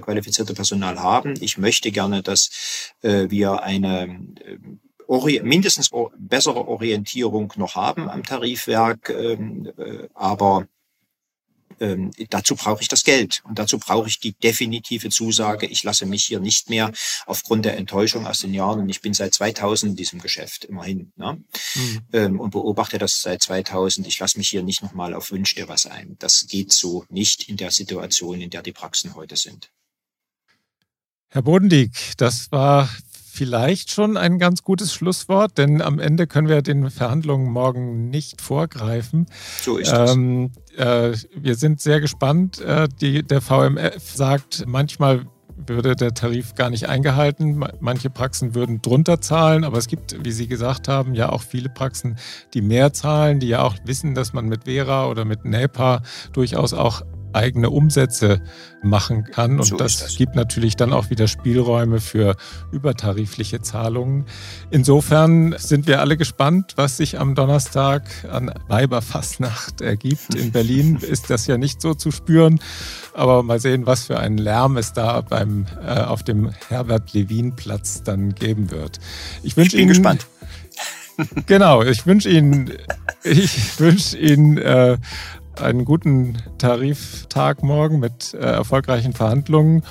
qualifizierte 0.00 0.54
Personal 0.54 0.98
haben. 1.00 1.34
Ich 1.40 1.58
möchte 1.58 1.90
gerne, 1.90 2.22
dass 2.22 2.92
äh, 3.02 3.30
wir 3.30 3.62
eine 3.62 4.04
äh, 4.44 5.40
mindestens 5.42 5.90
bessere 6.18 6.68
Orientierung 6.68 7.52
noch 7.56 7.74
haben 7.74 8.08
am 8.08 8.22
Tarifwerk, 8.22 9.10
ähm, 9.10 9.72
äh, 9.78 10.08
aber 10.14 10.66
ähm, 11.80 12.10
dazu 12.30 12.54
brauche 12.54 12.82
ich 12.82 12.88
das 12.88 13.04
Geld 13.04 13.42
und 13.44 13.58
dazu 13.58 13.78
brauche 13.78 14.08
ich 14.08 14.20
die 14.20 14.32
definitive 14.32 15.10
Zusage, 15.10 15.66
ich 15.66 15.82
lasse 15.82 16.06
mich 16.06 16.24
hier 16.24 16.40
nicht 16.40 16.70
mehr 16.70 16.92
aufgrund 17.26 17.64
der 17.64 17.76
Enttäuschung 17.76 18.26
aus 18.26 18.40
den 18.40 18.54
Jahren, 18.54 18.80
und 18.80 18.88
ich 18.88 19.00
bin 19.00 19.14
seit 19.14 19.34
2000 19.34 19.90
in 19.90 19.96
diesem 19.96 20.20
Geschäft 20.20 20.64
immerhin 20.64 21.12
ne? 21.16 21.42
Mhm. 21.74 22.00
Ähm, 22.12 22.40
und 22.40 22.50
beobachte 22.50 22.98
das 22.98 23.20
seit 23.20 23.42
2000, 23.42 24.06
ich 24.06 24.18
lasse 24.18 24.38
mich 24.38 24.48
hier 24.48 24.62
nicht 24.62 24.82
nochmal 24.82 25.14
auf 25.14 25.30
Wünsch 25.30 25.54
dir 25.54 25.68
was 25.68 25.86
ein. 25.86 26.16
Das 26.18 26.46
geht 26.46 26.72
so 26.72 27.04
nicht 27.08 27.48
in 27.48 27.56
der 27.56 27.70
Situation, 27.70 28.40
in 28.40 28.50
der 28.50 28.62
die 28.62 28.72
Praxen 28.72 29.14
heute 29.14 29.36
sind. 29.36 29.70
Herr 31.30 31.42
Bodendieck, 31.42 31.92
das 32.16 32.50
war 32.50 32.88
vielleicht 33.38 33.92
schon 33.92 34.16
ein 34.16 34.40
ganz 34.40 34.64
gutes 34.64 34.92
Schlusswort, 34.92 35.58
denn 35.58 35.80
am 35.80 36.00
Ende 36.00 36.26
können 36.26 36.48
wir 36.48 36.60
den 36.60 36.90
Verhandlungen 36.90 37.52
morgen 37.52 38.10
nicht 38.10 38.42
vorgreifen. 38.42 39.26
So 39.60 39.76
ist 39.76 39.92
es. 39.92 40.10
Ähm, 40.10 40.50
äh, 40.76 41.12
wir 41.36 41.54
sind 41.54 41.80
sehr 41.80 42.00
gespannt. 42.00 42.60
Äh, 42.60 42.88
die, 43.00 43.22
der 43.22 43.40
VMF 43.40 44.02
sagt, 44.12 44.64
manchmal 44.66 45.26
würde 45.56 45.94
der 45.94 46.14
Tarif 46.14 46.56
gar 46.56 46.68
nicht 46.68 46.88
eingehalten. 46.88 47.64
Manche 47.78 48.10
Praxen 48.10 48.56
würden 48.56 48.82
drunter 48.82 49.20
zahlen, 49.20 49.62
aber 49.62 49.78
es 49.78 49.86
gibt, 49.86 50.24
wie 50.24 50.32
Sie 50.32 50.48
gesagt 50.48 50.88
haben, 50.88 51.14
ja 51.14 51.30
auch 51.30 51.42
viele 51.42 51.68
Praxen, 51.68 52.16
die 52.54 52.60
mehr 52.60 52.92
zahlen, 52.92 53.38
die 53.38 53.48
ja 53.48 53.62
auch 53.62 53.76
wissen, 53.84 54.16
dass 54.16 54.32
man 54.32 54.46
mit 54.46 54.64
Vera 54.64 55.06
oder 55.06 55.24
mit 55.24 55.44
NEPA 55.44 56.02
durchaus 56.32 56.74
auch 56.74 57.02
eigene 57.32 57.70
Umsätze 57.70 58.40
machen 58.82 59.24
kann. 59.24 59.58
Und 59.58 59.66
so 59.66 59.76
das, 59.76 59.98
das, 59.98 60.16
gibt 60.16 60.34
natürlich 60.34 60.76
dann 60.76 60.92
auch 60.92 61.10
wieder 61.10 61.28
Spielräume 61.28 62.00
für 62.00 62.36
übertarifliche 62.72 63.60
Zahlungen. 63.60 64.26
Insofern 64.70 65.54
sind 65.58 65.86
wir 65.86 66.00
alle 66.00 66.16
gespannt, 66.16 66.74
was 66.76 66.96
sich 66.96 67.18
am 67.18 67.34
Donnerstag 67.34 68.02
an 68.30 68.52
Weiberfastnacht 68.68 69.80
ergibt. 69.80 70.34
In 70.34 70.52
Berlin 70.52 70.96
ist 71.00 71.30
das 71.30 71.46
ja 71.46 71.58
nicht 71.58 71.82
so 71.82 71.94
zu 71.94 72.10
spüren. 72.10 72.60
Aber 73.14 73.42
mal 73.42 73.60
sehen, 73.60 73.86
was 73.86 74.04
für 74.04 74.18
einen 74.18 74.38
Lärm 74.38 74.76
es 74.76 74.92
da 74.92 75.20
beim, 75.20 75.66
äh, 75.84 76.00
auf 76.00 76.22
dem 76.22 76.50
Herbert-Levin-Platz 76.68 78.02
dann 78.04 78.34
geben 78.34 78.70
wird. 78.70 78.98
Ich, 79.42 79.48
ich 79.48 79.54
bin 79.56 79.80
Ihnen, 79.80 79.88
gespannt. 79.88 80.26
Genau, 81.46 81.82
ich 81.82 82.06
wünsche 82.06 82.28
Ihnen, 82.28 82.72
ich 83.24 83.80
wünsche 83.80 84.16
Ihnen 84.16 84.56
äh, 84.58 84.98
einen 85.60 85.84
guten 85.84 86.38
Tariftag 86.58 87.62
morgen 87.62 87.98
mit 87.98 88.34
äh, 88.34 88.38
erfolgreichen 88.38 89.12
Verhandlungen 89.12 89.82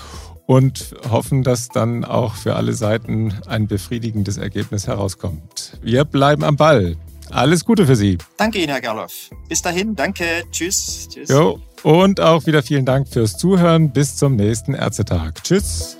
und 0.46 0.96
hoffen, 1.10 1.44
dass 1.44 1.70
dann 1.70 2.06
auch 2.06 2.36
für 2.36 2.56
alle 2.56 2.74
Seiten 2.74 3.34
ein 3.48 3.68
befriedigendes 3.68 4.38
Ergebnis 4.38 4.88
herauskommt. 4.88 5.78
Wir 5.82 6.06
bleiben 6.06 6.44
am 6.44 6.56
Ball. 6.56 6.96
Alles 7.30 7.66
Gute 7.66 7.86
für 7.86 7.96
Sie. 7.96 8.18
Danke 8.38 8.60
Ihnen, 8.60 8.70
Herr 8.70 8.82
Gerloff. 8.82 9.30
Bis 9.50 9.62
dahin, 9.62 9.96
danke. 9.96 10.24
Tschüss. 10.52 11.10
Tschüss. 11.10 11.30
Jo. 11.30 11.60
Und 11.84 12.22
auch 12.22 12.46
wieder 12.46 12.64
vielen 12.64 12.86
Dank 12.86 13.08
fürs 13.10 13.38
Zuhören. 13.38 13.92
Bis 13.92 14.16
zum 14.16 14.36
nächsten 14.36 14.74
Ärztetag. 14.74 15.44
Tschüss. 15.44 15.98